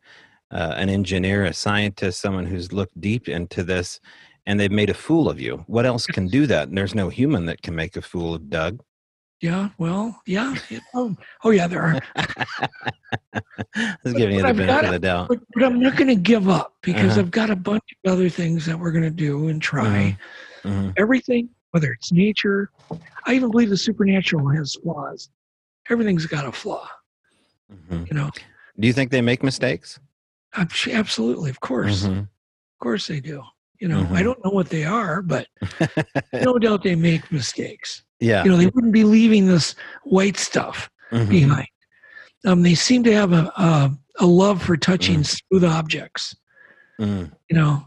[0.50, 4.00] uh, an engineer, a scientist, someone who's looked deep into this,
[4.46, 5.64] and they've made a fool of you.
[5.66, 6.68] What else can do that?
[6.68, 8.80] And there's no human that can make a fool of Doug.
[9.40, 9.70] Yeah.
[9.78, 10.54] Well, yeah.
[10.94, 12.00] Oh, oh yeah, there are.
[14.04, 15.28] Just giving you but the I've benefit of the doubt.
[15.28, 17.20] But, but I'm not going to give up because Uh-huh.
[17.20, 20.16] I've got a bunch of other things that we're going to do and try.
[20.64, 20.92] Mhm.
[20.98, 22.70] Everything, whether it's nature,
[23.24, 25.30] I even believe the supernatural has flaws.
[25.88, 26.86] Everything's got a flaw,
[27.72, 28.08] Mhm.
[28.08, 28.30] you know.
[28.78, 29.98] Do you think they make mistakes?
[30.54, 32.20] Absolutely, of course, Mhm.
[32.20, 33.42] of course they do.
[33.78, 34.12] You know, Mhm.
[34.12, 35.46] I don't know what they are, but
[36.32, 38.02] no doubt they make mistakes.
[38.22, 38.44] yeah.
[38.44, 39.74] You know, they wouldn't be leaving this
[40.04, 41.28] white stuff Mhm.
[41.30, 41.68] behind.
[42.44, 46.36] Um, they seem to have a, a, a love for touching smooth objects.
[47.00, 47.32] Mm.
[47.48, 47.84] You know,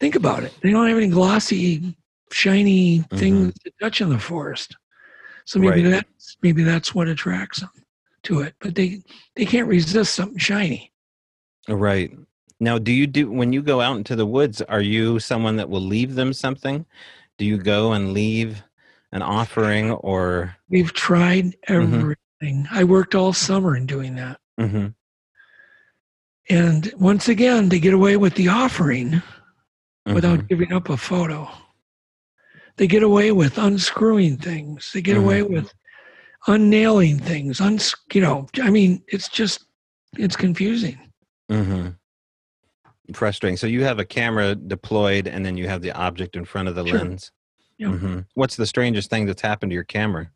[0.00, 0.52] think about it.
[0.62, 1.96] They don't have any glossy,
[2.30, 4.76] shiny things to touch in the forest.
[5.46, 5.90] So maybe Right.
[5.90, 7.70] that's maybe that's what attracts them
[8.24, 8.54] to it.
[8.60, 9.02] But they
[9.36, 10.92] they can't resist something shiny.
[11.68, 12.16] Right.
[12.60, 14.62] Now, do you do when you go out into the woods?
[14.62, 16.86] Are you someone that will leave them something?
[17.38, 18.62] Do you go and leave
[19.12, 21.94] an offering or We've tried Mm-hmm.
[21.94, 22.68] everything.
[22.70, 24.38] I worked all summer in doing that.
[24.58, 24.88] hmm
[26.50, 30.14] And once again, they get away with the offering mm-hmm.
[30.14, 31.48] without giving up a photo.
[32.76, 34.90] They get away with unscrewing things.
[34.92, 35.72] They get away with
[36.48, 37.60] unnailing things.
[37.60, 39.64] Uns, you know, I mean, it's just,
[40.18, 40.98] it's confusing.
[41.48, 41.88] Hmm
[43.12, 43.56] Frustrating.
[43.58, 46.74] So you have a camera deployed, and then you have the object in front of
[46.74, 46.98] the Sure.
[47.00, 47.32] lens.
[47.76, 47.88] Yeah.
[47.90, 50.30] hmm What's the strangest thing that's happened to your camera?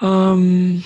[0.00, 0.82] Um,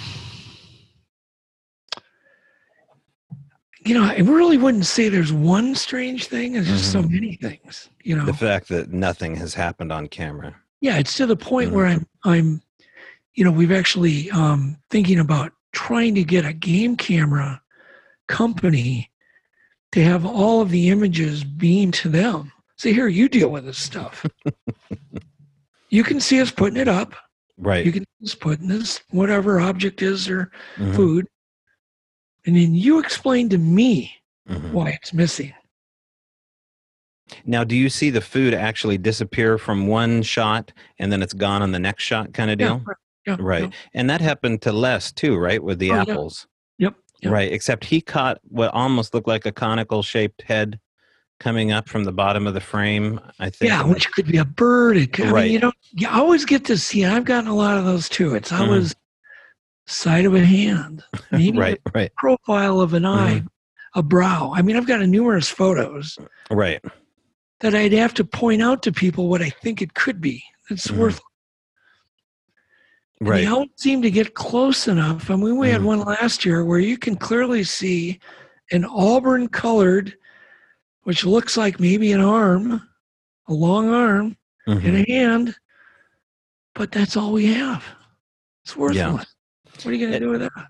[3.84, 6.52] you know, I really wouldn't say there's one strange thing.
[6.54, 7.10] There's just so Mhm.
[7.10, 7.90] many things.
[8.02, 10.56] You know, The fact that nothing has happened on camera.
[10.80, 11.74] yeah, it's to the point Mhm.
[11.74, 12.62] where I'm, I'm,
[13.34, 17.60] you know, we've actually um, thinking about trying to get a game camera
[18.26, 19.10] company
[19.92, 22.52] to have all of the images beamed to them.
[22.76, 24.24] Say, here, you deal with this stuff.
[25.90, 27.14] you can see us putting it up.
[27.56, 27.84] Right.
[27.84, 31.26] You can see us putting this whatever object is or Mhm, food,
[32.46, 34.12] and then you explain to me
[34.48, 34.70] mhm.
[34.72, 35.52] why it's missing.
[37.44, 41.62] Now, do you see the food actually disappear from one shot and then it's gone
[41.62, 42.82] on the next shot kind of deal?
[42.86, 42.96] right.
[43.26, 43.62] Yeah, Right.
[43.64, 43.70] yeah.
[43.92, 45.62] And that happened to Les too, right?
[45.62, 46.02] With the Oh, yeah.
[46.02, 46.46] apples.
[47.22, 47.32] Yep.
[47.32, 47.52] Right.
[47.52, 50.78] Except he caught what almost looked like a conical shaped head
[51.40, 53.68] coming up from the bottom of the frame, I think.
[53.70, 54.96] Yeah, which could be a bird.
[54.96, 55.44] It could, I Right.
[55.44, 55.74] mean, you don't.
[55.92, 57.04] You always get to see.
[57.04, 58.34] I've gotten a lot of those too.
[58.34, 58.60] It's Mhm.
[58.60, 58.94] always
[59.86, 61.02] side of a hand,
[61.32, 63.42] maybe right, the right, profile of an eye,
[63.94, 64.52] a brow.
[64.54, 66.18] I mean, I've got numerous photos
[66.50, 66.80] right.
[67.60, 70.44] that I'd have to point out to people what I think it could be.
[70.70, 70.96] It's Mhm.
[70.98, 71.20] worth.
[73.20, 73.40] And Right.
[73.40, 75.30] They always seem to get close enough.
[75.30, 75.86] I mean, we had Mhm.
[75.86, 78.20] one last year where you can clearly see
[78.70, 80.16] an auburn colored,
[81.02, 82.88] which looks like maybe an arm,
[83.48, 84.36] a long arm,
[84.68, 84.84] Mhm.
[84.84, 85.56] and a hand,
[86.74, 87.84] but that's all we have.
[88.64, 89.34] It's worthless.
[89.64, 90.66] What are you going to do with that?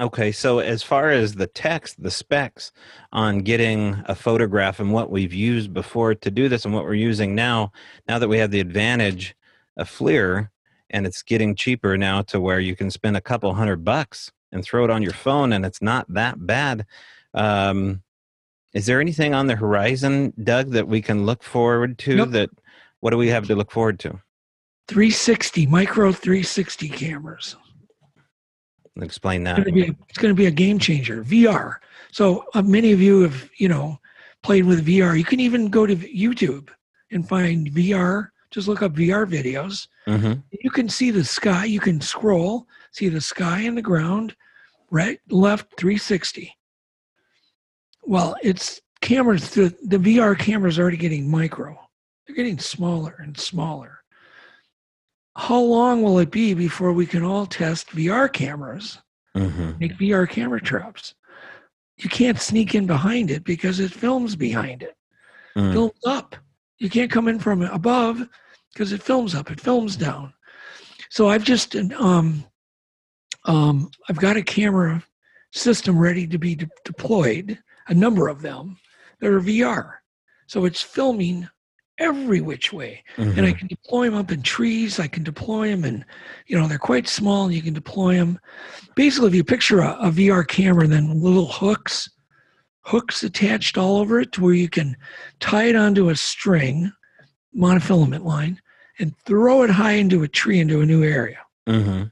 [0.00, 2.72] Okay, so as far as the text, the specs
[3.12, 6.94] on getting a photograph and what we've used before to do this and what we're
[6.94, 7.72] using now,
[8.06, 9.34] now that we have the advantage
[9.76, 10.50] of FLIR
[10.90, 14.64] and it's getting cheaper now to where you can spend a couple hundred bucks and
[14.64, 16.86] throw it on your phone and it's not that bad.
[17.34, 18.02] Um,
[18.74, 22.16] is there anything on the horizon, Doug, that we can look forward to?
[22.16, 22.30] Nope.
[22.30, 22.50] That
[23.00, 24.20] what do we have to look forward to?
[24.88, 27.56] 360 micro 360 cameras.
[29.00, 29.56] Explain that.
[29.56, 31.22] going to be it's going to be a game changer.
[31.22, 31.76] VR.
[32.10, 33.98] So uh, many of you have you know
[34.42, 35.16] played with VR.
[35.16, 36.70] You can even go to YouTube
[37.10, 38.28] and find VR.
[38.50, 39.86] Just look up VR videos.
[40.08, 41.64] Hmm You can see the sky.
[41.66, 44.34] You can scroll, see the sky and the ground,
[44.90, 46.54] right, left, 360.
[48.04, 49.50] Well, it's cameras.
[49.50, 51.78] The, the VR cameras are already getting micro.
[52.26, 54.02] They're getting smaller and smaller.
[55.36, 58.98] How long will it be before we can all test VR cameras,
[59.36, 61.14] hmm make VR camera traps?
[61.98, 64.94] You can't sneak in behind it because it films behind it
[65.56, 65.72] Mm.
[65.72, 66.36] films up.
[66.78, 68.28] You can't come in from above
[68.72, 69.50] because it films up.
[69.50, 70.32] It films down.
[71.10, 72.44] So I've just um,
[73.44, 75.02] um, I've got a camera
[75.52, 77.58] system ready to be de- deployed.
[77.88, 78.76] A number of them
[79.20, 79.94] that are VR.
[80.46, 81.48] So it's filming
[81.96, 83.58] every which way, and I Mhm.
[83.58, 85.00] can deploy them up in trees.
[85.00, 86.04] I can deploy them, and
[86.46, 87.46] you know they're quite small.
[87.46, 88.38] And you can deploy them.
[88.94, 92.10] Basically, if you picture a, a VR camera, then little hooks,
[92.82, 94.94] hooks attached all over it, to where you can
[95.40, 96.92] tie it onto a string,
[97.56, 98.60] monofilament line,
[98.98, 101.38] and throw it high into a tree into a new area.
[101.66, 102.10] Mhm.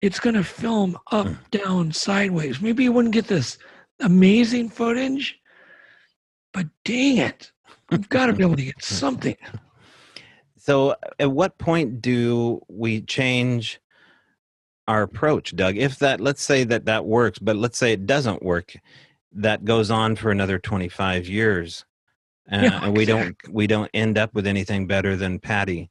[0.00, 1.34] It's going to film up, Hmm.
[1.50, 2.60] down, sideways.
[2.60, 3.58] Maybe you wouldn't get this
[4.00, 5.40] amazing footage,
[6.52, 7.50] but dang it,
[7.90, 9.36] we've got to be able to get something.
[10.60, 13.80] So, at what point do we change
[14.86, 15.78] our approach, Doug?
[15.78, 18.74] If that, let's say that that works, but let's say it doesn't work,
[19.32, 21.86] that goes on for another 25 years,
[22.52, 25.90] uh, Yeah, and we don't we don't end up with anything better than Patty.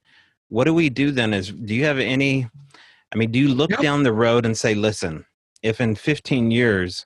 [0.49, 1.33] What do we do then?
[1.33, 2.47] Is do you have any?
[3.13, 3.79] I mean, do you look Yep.
[3.81, 5.25] down the road and say, "Listen,
[5.61, 7.05] if in 15 years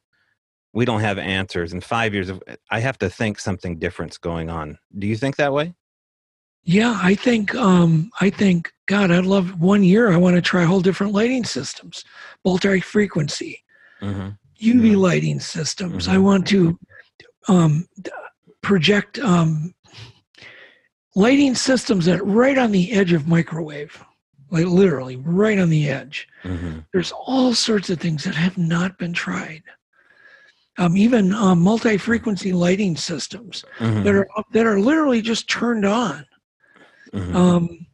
[0.73, 2.31] we don't have answers, in five years,
[2.69, 5.73] I have to think something different's going on." Do you think that way?
[6.63, 10.11] Yeah, I think um, I think God, I'd love one year.
[10.11, 12.03] I want to try whole different lighting systems,
[12.45, 13.63] multi-frequency,
[14.01, 14.29] Mm-hmm.
[14.59, 14.97] UV Mhm.
[14.97, 16.07] lighting systems.
[16.07, 16.23] I Mhm.
[16.23, 16.79] want to
[17.47, 17.87] um,
[18.61, 19.73] project um,
[21.15, 24.03] lighting systems that right on the edge of microwave,
[24.49, 26.27] like literally right on the edge.
[26.43, 26.79] Mm-hmm.
[26.93, 29.63] There's all sorts of things that have not been tried.
[30.77, 34.03] Um, even um, multi-frequency lighting systems Mm-hmm.
[34.03, 36.25] that are that are literally just turned on.
[37.13, 37.35] Mhm.
[37.35, 37.85] Um,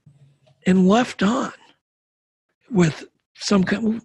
[0.67, 1.51] and left on
[2.69, 3.05] with
[3.35, 4.01] some kind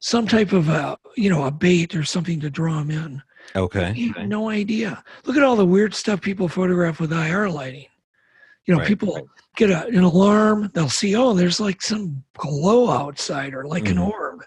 [0.00, 3.22] some type of a you know a bait or something to draw them in.
[3.54, 3.92] Okay.
[3.94, 5.02] You have no idea.
[5.24, 7.86] Look at all the weird stuff people photograph with IR lighting.
[8.66, 8.88] You know, Right.
[8.88, 10.70] people get a, an alarm.
[10.72, 14.08] They'll see, oh, there's like some glow outside or like an Mhm.
[14.08, 14.44] orb.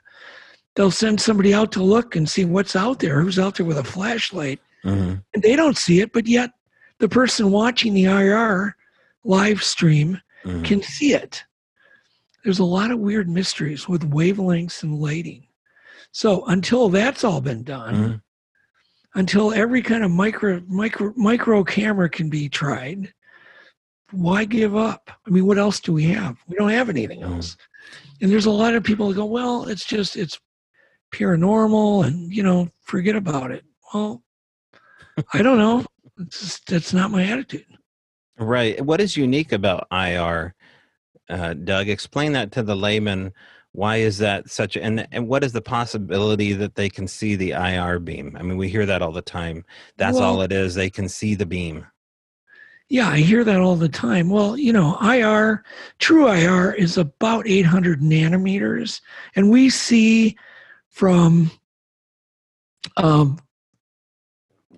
[0.75, 3.77] They'll send somebody out to look and see what's out there, who's out there with
[3.77, 4.59] a flashlight.
[4.83, 6.51] hmm And they don't see it, but yet
[6.99, 8.75] the person watching the IR
[9.23, 11.43] live stream hmm can see it.
[12.43, 15.47] There's a lot of weird mysteries with wavelengths and lighting.
[16.11, 18.21] So until that's all been done, Mhm.
[19.15, 23.13] Until every kind of micro micro micro camera can be tried,
[24.11, 25.09] why give up?
[25.25, 26.37] I mean, what else do we have?
[26.47, 27.35] We don't have anything Mm.
[27.35, 27.57] else.
[28.21, 30.39] And there's a lot of people that go, well, it's just it's
[31.11, 33.63] paranormal, and you know, forget about it.
[33.93, 34.23] Well,
[35.33, 35.85] I don't know.
[36.19, 37.65] It's just, that's not my attitude.
[38.37, 38.79] Right.
[38.83, 40.55] What is unique about IR,
[41.29, 41.87] uh, Doug?
[41.87, 43.31] Explain that to the layman.
[43.75, 44.77] Why is that such?
[44.77, 48.35] And and what is the possibility that they can see the IR beam?
[48.39, 49.65] I mean, we hear that all the time.
[49.97, 50.75] That's all it is.
[50.75, 51.85] They can see the beam.
[52.87, 54.29] Yeah, I hear that all the time.
[54.29, 55.63] Well, you know, IR,
[55.99, 59.01] true IR is about 800 nanometers,
[59.35, 60.37] and we see
[60.89, 61.51] from
[62.95, 63.39] um,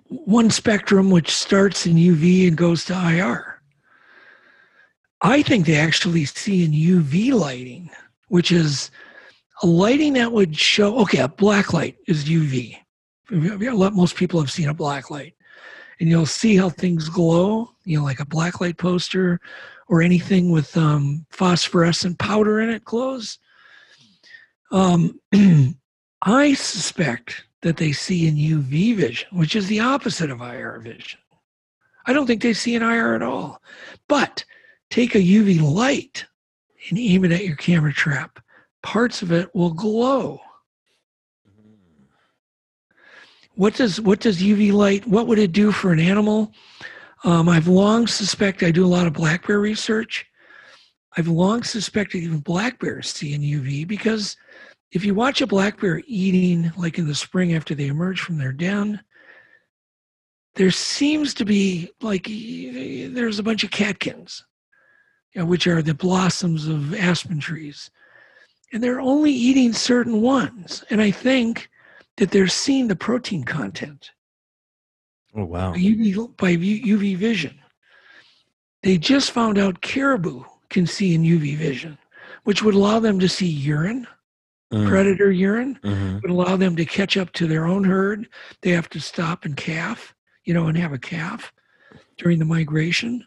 [0.08, 3.60] one spectrum which starts in UV and goes to IR.
[5.20, 7.90] I think they actually see in UV lighting,
[8.28, 8.90] which is
[9.62, 12.76] a lighting that would show, okay, a black light is UV.
[13.30, 15.34] Most people have seen a black light
[16.00, 19.40] and you'll see how things glow, you know, like a black light poster
[19.88, 23.38] or anything with um, phosphorescent powder in it glows.
[24.70, 25.18] Um,
[26.22, 31.18] I suspect that they see in UV vision, which is the opposite of IR vision.
[32.06, 33.60] I don't think they see in IR at all.
[34.08, 34.44] But
[34.90, 36.24] take a UV light
[36.88, 38.38] and aim it at your camera trap.
[38.82, 40.40] Parts of it will glow.
[43.58, 45.04] what does what does UV light?
[45.04, 46.52] What would it do for an animal?
[47.24, 48.68] Um, I've long suspected.
[48.68, 50.24] I do a lot of black bear research.
[51.16, 54.36] I've long suspected even black bears see in UV because
[54.92, 58.38] if you watch a black bear eating, like in the spring after they emerge from
[58.38, 59.00] their den,
[60.54, 64.44] there seems to be like there's a bunch of catkins,
[65.36, 67.90] which are the blossoms of aspen trees,
[68.72, 70.84] and they're only eating certain ones.
[70.90, 71.68] And I think
[72.16, 74.10] that they're seeing the protein content
[75.36, 75.72] Oh wow.
[75.72, 77.58] by UV, by UV vision.
[78.82, 81.98] They just found out caribou can see in UV vision,
[82.44, 84.06] which would allow them to see urine,
[84.70, 86.20] Mm, predator urine, mhm.
[86.20, 88.28] would allow them to catch up to their own herd.
[88.60, 90.14] They have to stop and calf,
[90.44, 91.54] you know, and have a calf
[92.18, 93.26] during the migration.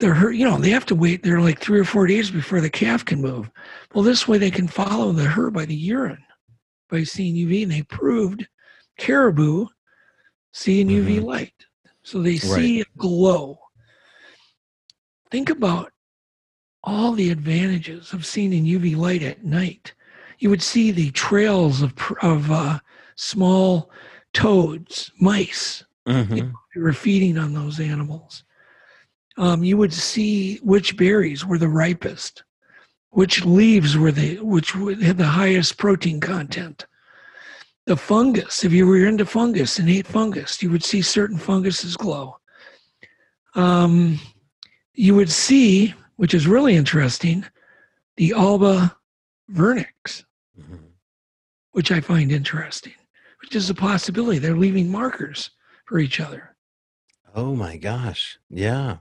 [0.00, 1.22] They're herd, you know, they have to wait.
[1.22, 3.50] They're like three or four days before the calf can move.
[3.94, 6.22] Well, this way they can follow the herd by the urine,
[6.90, 8.46] by seeing UV, and they proved
[8.98, 9.66] caribou
[10.52, 11.24] see in UV Mhm.
[11.24, 11.66] light.
[12.02, 13.58] So they see a glow.
[15.30, 15.92] Think about
[16.82, 19.94] all the advantages of seeing in UV light at night.
[20.38, 22.78] You would see the trails of, of uh,
[23.16, 23.90] small
[24.32, 26.52] toads, mice, Mhm.
[26.72, 28.44] who were feeding on those animals.
[29.36, 32.44] Um, you would see which berries were the ripest,
[33.10, 36.86] which leaves were the which had the highest protein content.
[37.86, 41.96] The fungus, if you were into fungus and ate fungus, you would see certain funguses
[41.96, 42.38] glow.
[43.54, 44.18] Um,
[44.94, 47.44] you would see, which is really interesting,
[48.16, 48.96] the Alba
[49.50, 50.24] vernix,
[50.58, 50.92] Mhm.
[51.72, 52.94] which I find interesting,
[53.42, 54.38] which is a possibility.
[54.38, 55.50] They're leaving markers
[55.84, 56.56] for each other.
[57.34, 58.38] Oh my gosh.
[58.48, 58.98] Yeah.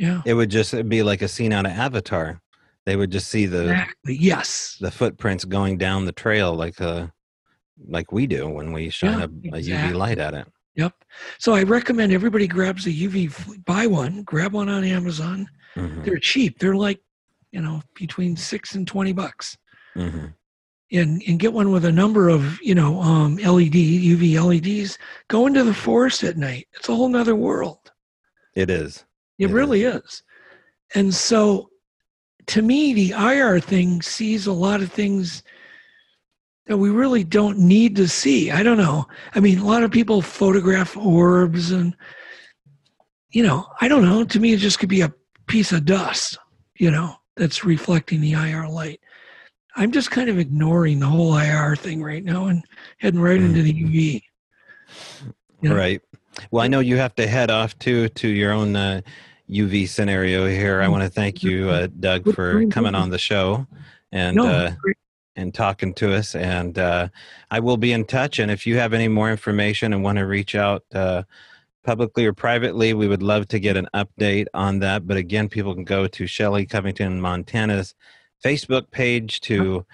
[0.00, 0.22] Yeah.
[0.24, 2.40] It would just be like a scene out of Avatar.
[2.86, 4.14] They would just see the Exactly.
[4.16, 4.78] Yes.
[4.80, 7.08] the footprints going down the trail like uh
[7.86, 10.46] like we do when we shine Yeah, a, a UV light at it.
[10.76, 10.94] Yep.
[11.38, 15.46] So I recommend everybody grabs a UV, buy one, grab one on Amazon.
[15.76, 16.04] Mhm.
[16.04, 16.58] They're cheap.
[16.58, 17.00] They're like,
[17.52, 19.56] you know, between six and 20 bucks.
[19.96, 20.32] Mhm.
[20.92, 24.98] And, and get one with a number of, you know, um, LED, UV LEDs.
[25.28, 26.66] Go into the forest at night.
[26.74, 27.92] It's a whole nother world.
[28.54, 29.04] It is.
[29.40, 30.22] It It really is.
[30.94, 31.70] And so
[32.46, 35.42] to me, the IR thing sees a lot of things
[36.66, 38.50] that we really don't need to see.
[38.50, 39.06] I don't know.
[39.34, 41.96] I mean, a lot of people photograph orbs and,
[43.30, 44.24] you know, I don't know.
[44.24, 45.12] To me, it just could be a
[45.46, 46.38] piece of dust,
[46.76, 49.00] you know, that's reflecting the IR light.
[49.76, 52.62] I'm just kind of ignoring the whole IR thing right now and
[52.98, 54.22] heading right into the UV.
[55.62, 55.72] Yeah.
[55.72, 56.02] Right.
[56.50, 59.02] Well, I know you have to head off to to your own uh,
[59.50, 60.80] UV scenario here.
[60.80, 63.66] I want to thank you, uh, Doug, for coming on the show
[64.12, 64.72] and uh,
[65.36, 66.34] and talking to us.
[66.34, 67.08] And uh,
[67.50, 68.38] I will be in touch.
[68.38, 71.24] And if you have any more information and want to reach out uh,
[71.82, 75.06] publicly or privately, we would love to get an update on that.
[75.06, 77.94] But again, people can go to Shelley Covington, Montana's
[78.44, 79.84] Facebook page to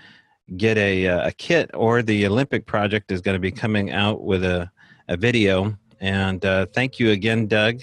[0.56, 4.22] get a, uh, a kit, or the Olympic Project is going to be coming out
[4.22, 4.70] with a,
[5.08, 5.76] a video.
[6.00, 7.82] And uh, thank you again, Doug.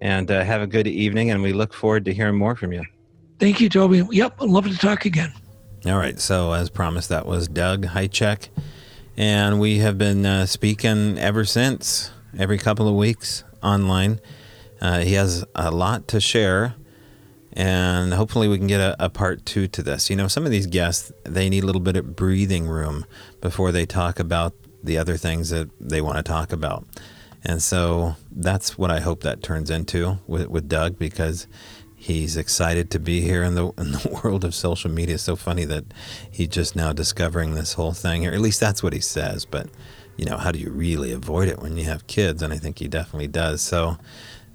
[0.00, 1.30] And uh, have a good evening.
[1.30, 2.84] And we look forward to hearing more from you.
[3.38, 4.06] Thank you, Toby.
[4.10, 5.32] Yep, I'd love to talk again.
[5.86, 6.18] All right.
[6.18, 8.48] So, as promised, that was Doug Hychek.
[9.16, 14.20] And we have been uh, speaking ever since, every couple of weeks online.
[14.80, 16.74] Uh, he has a lot to share.
[17.52, 20.10] And hopefully, we can get a, a part two to this.
[20.10, 23.04] You know, some of these guests, they need a little bit of breathing room
[23.40, 26.84] before they talk about the other things that they want to talk about.
[27.44, 31.46] And so that's what I hope that turns into with, with Doug because
[31.96, 35.16] he's excited to be here in the in the world of social media.
[35.16, 35.84] It's so funny that
[36.30, 39.44] he's just now discovering this whole thing, or at least that's what he says.
[39.44, 39.68] But
[40.16, 42.42] you know, how do you really avoid it when you have kids?
[42.42, 43.62] And I think he definitely does.
[43.62, 43.98] So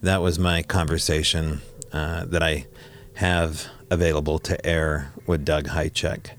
[0.02, 1.62] that was my conversation
[1.94, 2.68] uh, that I
[3.16, 6.32] have available to air with Doug Hychek.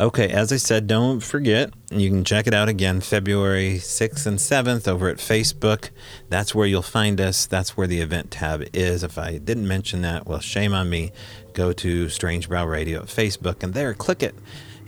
[0.00, 4.38] Okay, as I said, don't forget, you can check it out again February 6th and
[4.38, 5.90] 7th over at Facebook.
[6.30, 7.44] That's where you'll find us.
[7.44, 9.04] That's where the event tab is.
[9.04, 11.12] If I didn't mention that, well, shame on me.
[11.52, 14.34] Go to Strange Brow Radio at Facebook and there, click it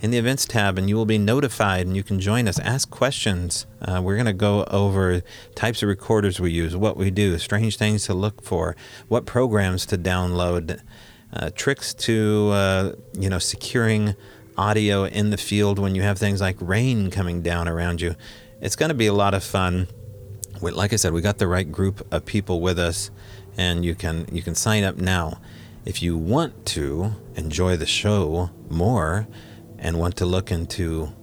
[0.01, 2.57] in the events tab, and you will be notified and you can join us.
[2.59, 3.67] Ask questions.
[3.81, 5.21] Uh, we're going to go over
[5.53, 8.75] types of recorders we use, what we do, strange things to look for,
[9.07, 10.81] what programs to download,
[11.31, 14.15] uh, tricks to, uh, you know, securing
[14.57, 18.15] audio in the field when you have things like rain coming down around you.
[18.61, 19.87] It's going to be a lot of fun.
[20.61, 23.11] Like I said, we got the right group of people with us,
[23.57, 25.39] and you can you can sign up now.
[25.85, 29.27] If you want to enjoy the show more
[29.77, 31.13] and want to look into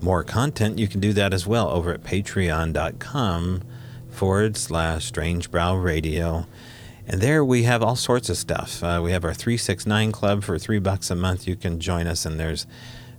[0.00, 3.62] more content, you can do that as well over at patreon.com
[4.10, 6.46] forward slash strange brow radio.
[7.06, 8.82] And there we have all sorts of stuff.
[8.82, 11.46] Uh, we have our 369 club for three bucks a month.
[11.48, 12.66] You can join us, and there's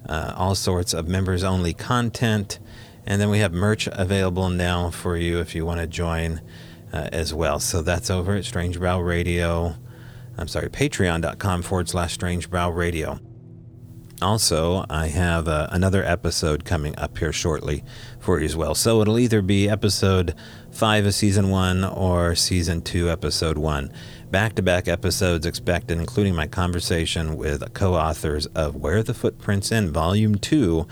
[0.07, 2.59] uh, all sorts of members only content.
[3.05, 6.41] And then we have merch available now for you if you want to join
[6.93, 7.59] uh, as well.
[7.59, 9.75] So that's over at Strange Brow Radio.
[10.38, 13.19] I'm sorry, patreon.com forward slash Strange Brow Radio.
[14.21, 17.84] Also, I have uh, another episode coming up here shortly
[18.19, 18.73] for you as well.
[18.73, 20.34] So it'll either be episode
[20.74, 23.91] five of season one or season two, episode one.
[24.32, 29.71] Back to back episodes expected, including my conversation with co authors of Where the Footprints
[29.71, 30.88] End, Volume 2,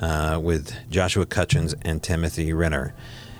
[0.00, 2.94] uh, with Joshua Cutchins and Timothy Renner.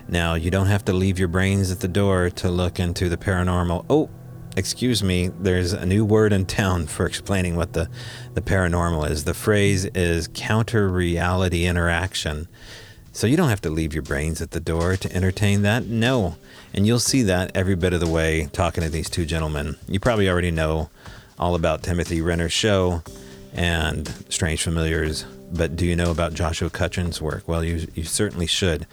[0.08, 3.16] Now, you don't have to leave your brains at the door to look into the
[3.16, 3.84] paranormal.
[3.90, 4.08] Oh,
[4.56, 7.90] excuse me, there's a new word in town for explaining what the,
[8.34, 9.24] the paranormal is.
[9.24, 12.46] The phrase is counter reality interaction.
[13.14, 15.84] So you don't have to leave your brains at the door to entertain that.
[15.86, 16.36] No.
[16.72, 19.76] And you'll see that every bit of the way talking to these two gentlemen.
[19.86, 20.88] You probably already know
[21.38, 23.02] all about Timothy Renner's show
[23.52, 27.46] and Strange Familiars, but do you know about Joshua Cutchin's work?
[27.46, 28.86] Well, you, you certainly should.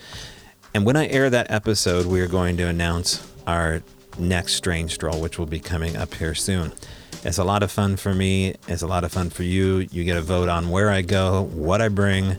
[0.73, 3.81] And when I air that episode, we are going to announce our
[4.17, 6.73] next Strange Stroll, which will be coming up here soon.
[7.23, 8.55] It's a lot of fun for me.
[8.67, 9.87] It's a lot of fun for you.
[9.91, 12.35] You get a vote on where I go, what I bring,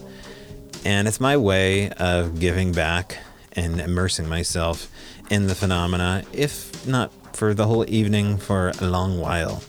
[0.84, 3.18] and it's my way of giving back
[3.52, 4.90] and immersing myself
[5.30, 9.62] in the phenomena, if not for the whole evening, for a long while.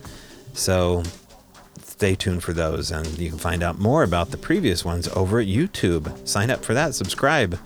[0.54, 1.04] So
[1.82, 5.40] stay tuned for those, and you can find out more about the previous ones over
[5.40, 6.28] at YouTube.
[6.28, 7.60] Sign up for that, subscribe.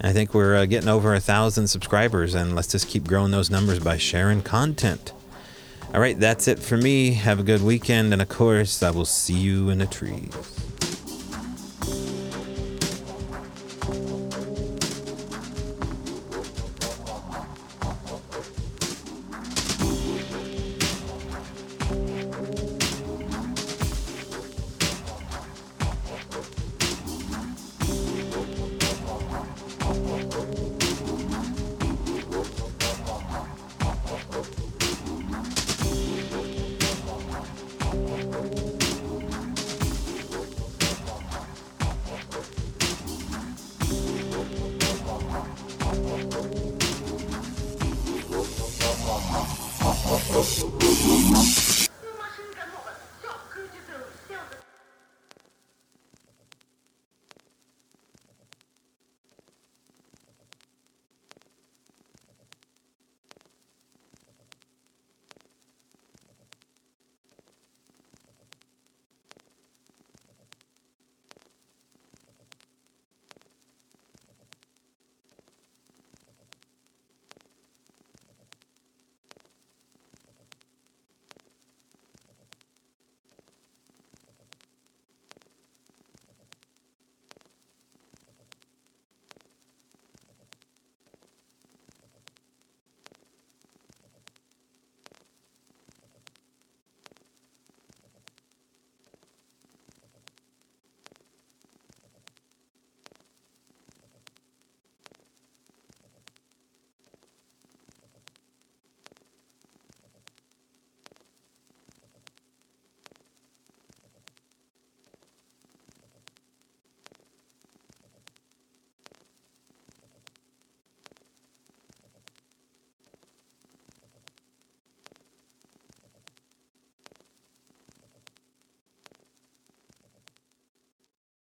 [0.00, 3.50] I think we're uh, getting over a thousand subscribers, and let's just keep growing those
[3.50, 5.12] numbers by sharing content.
[5.92, 7.12] All right, that's it for me.
[7.12, 10.67] Have a good weekend, and of course, I will see you in the trees.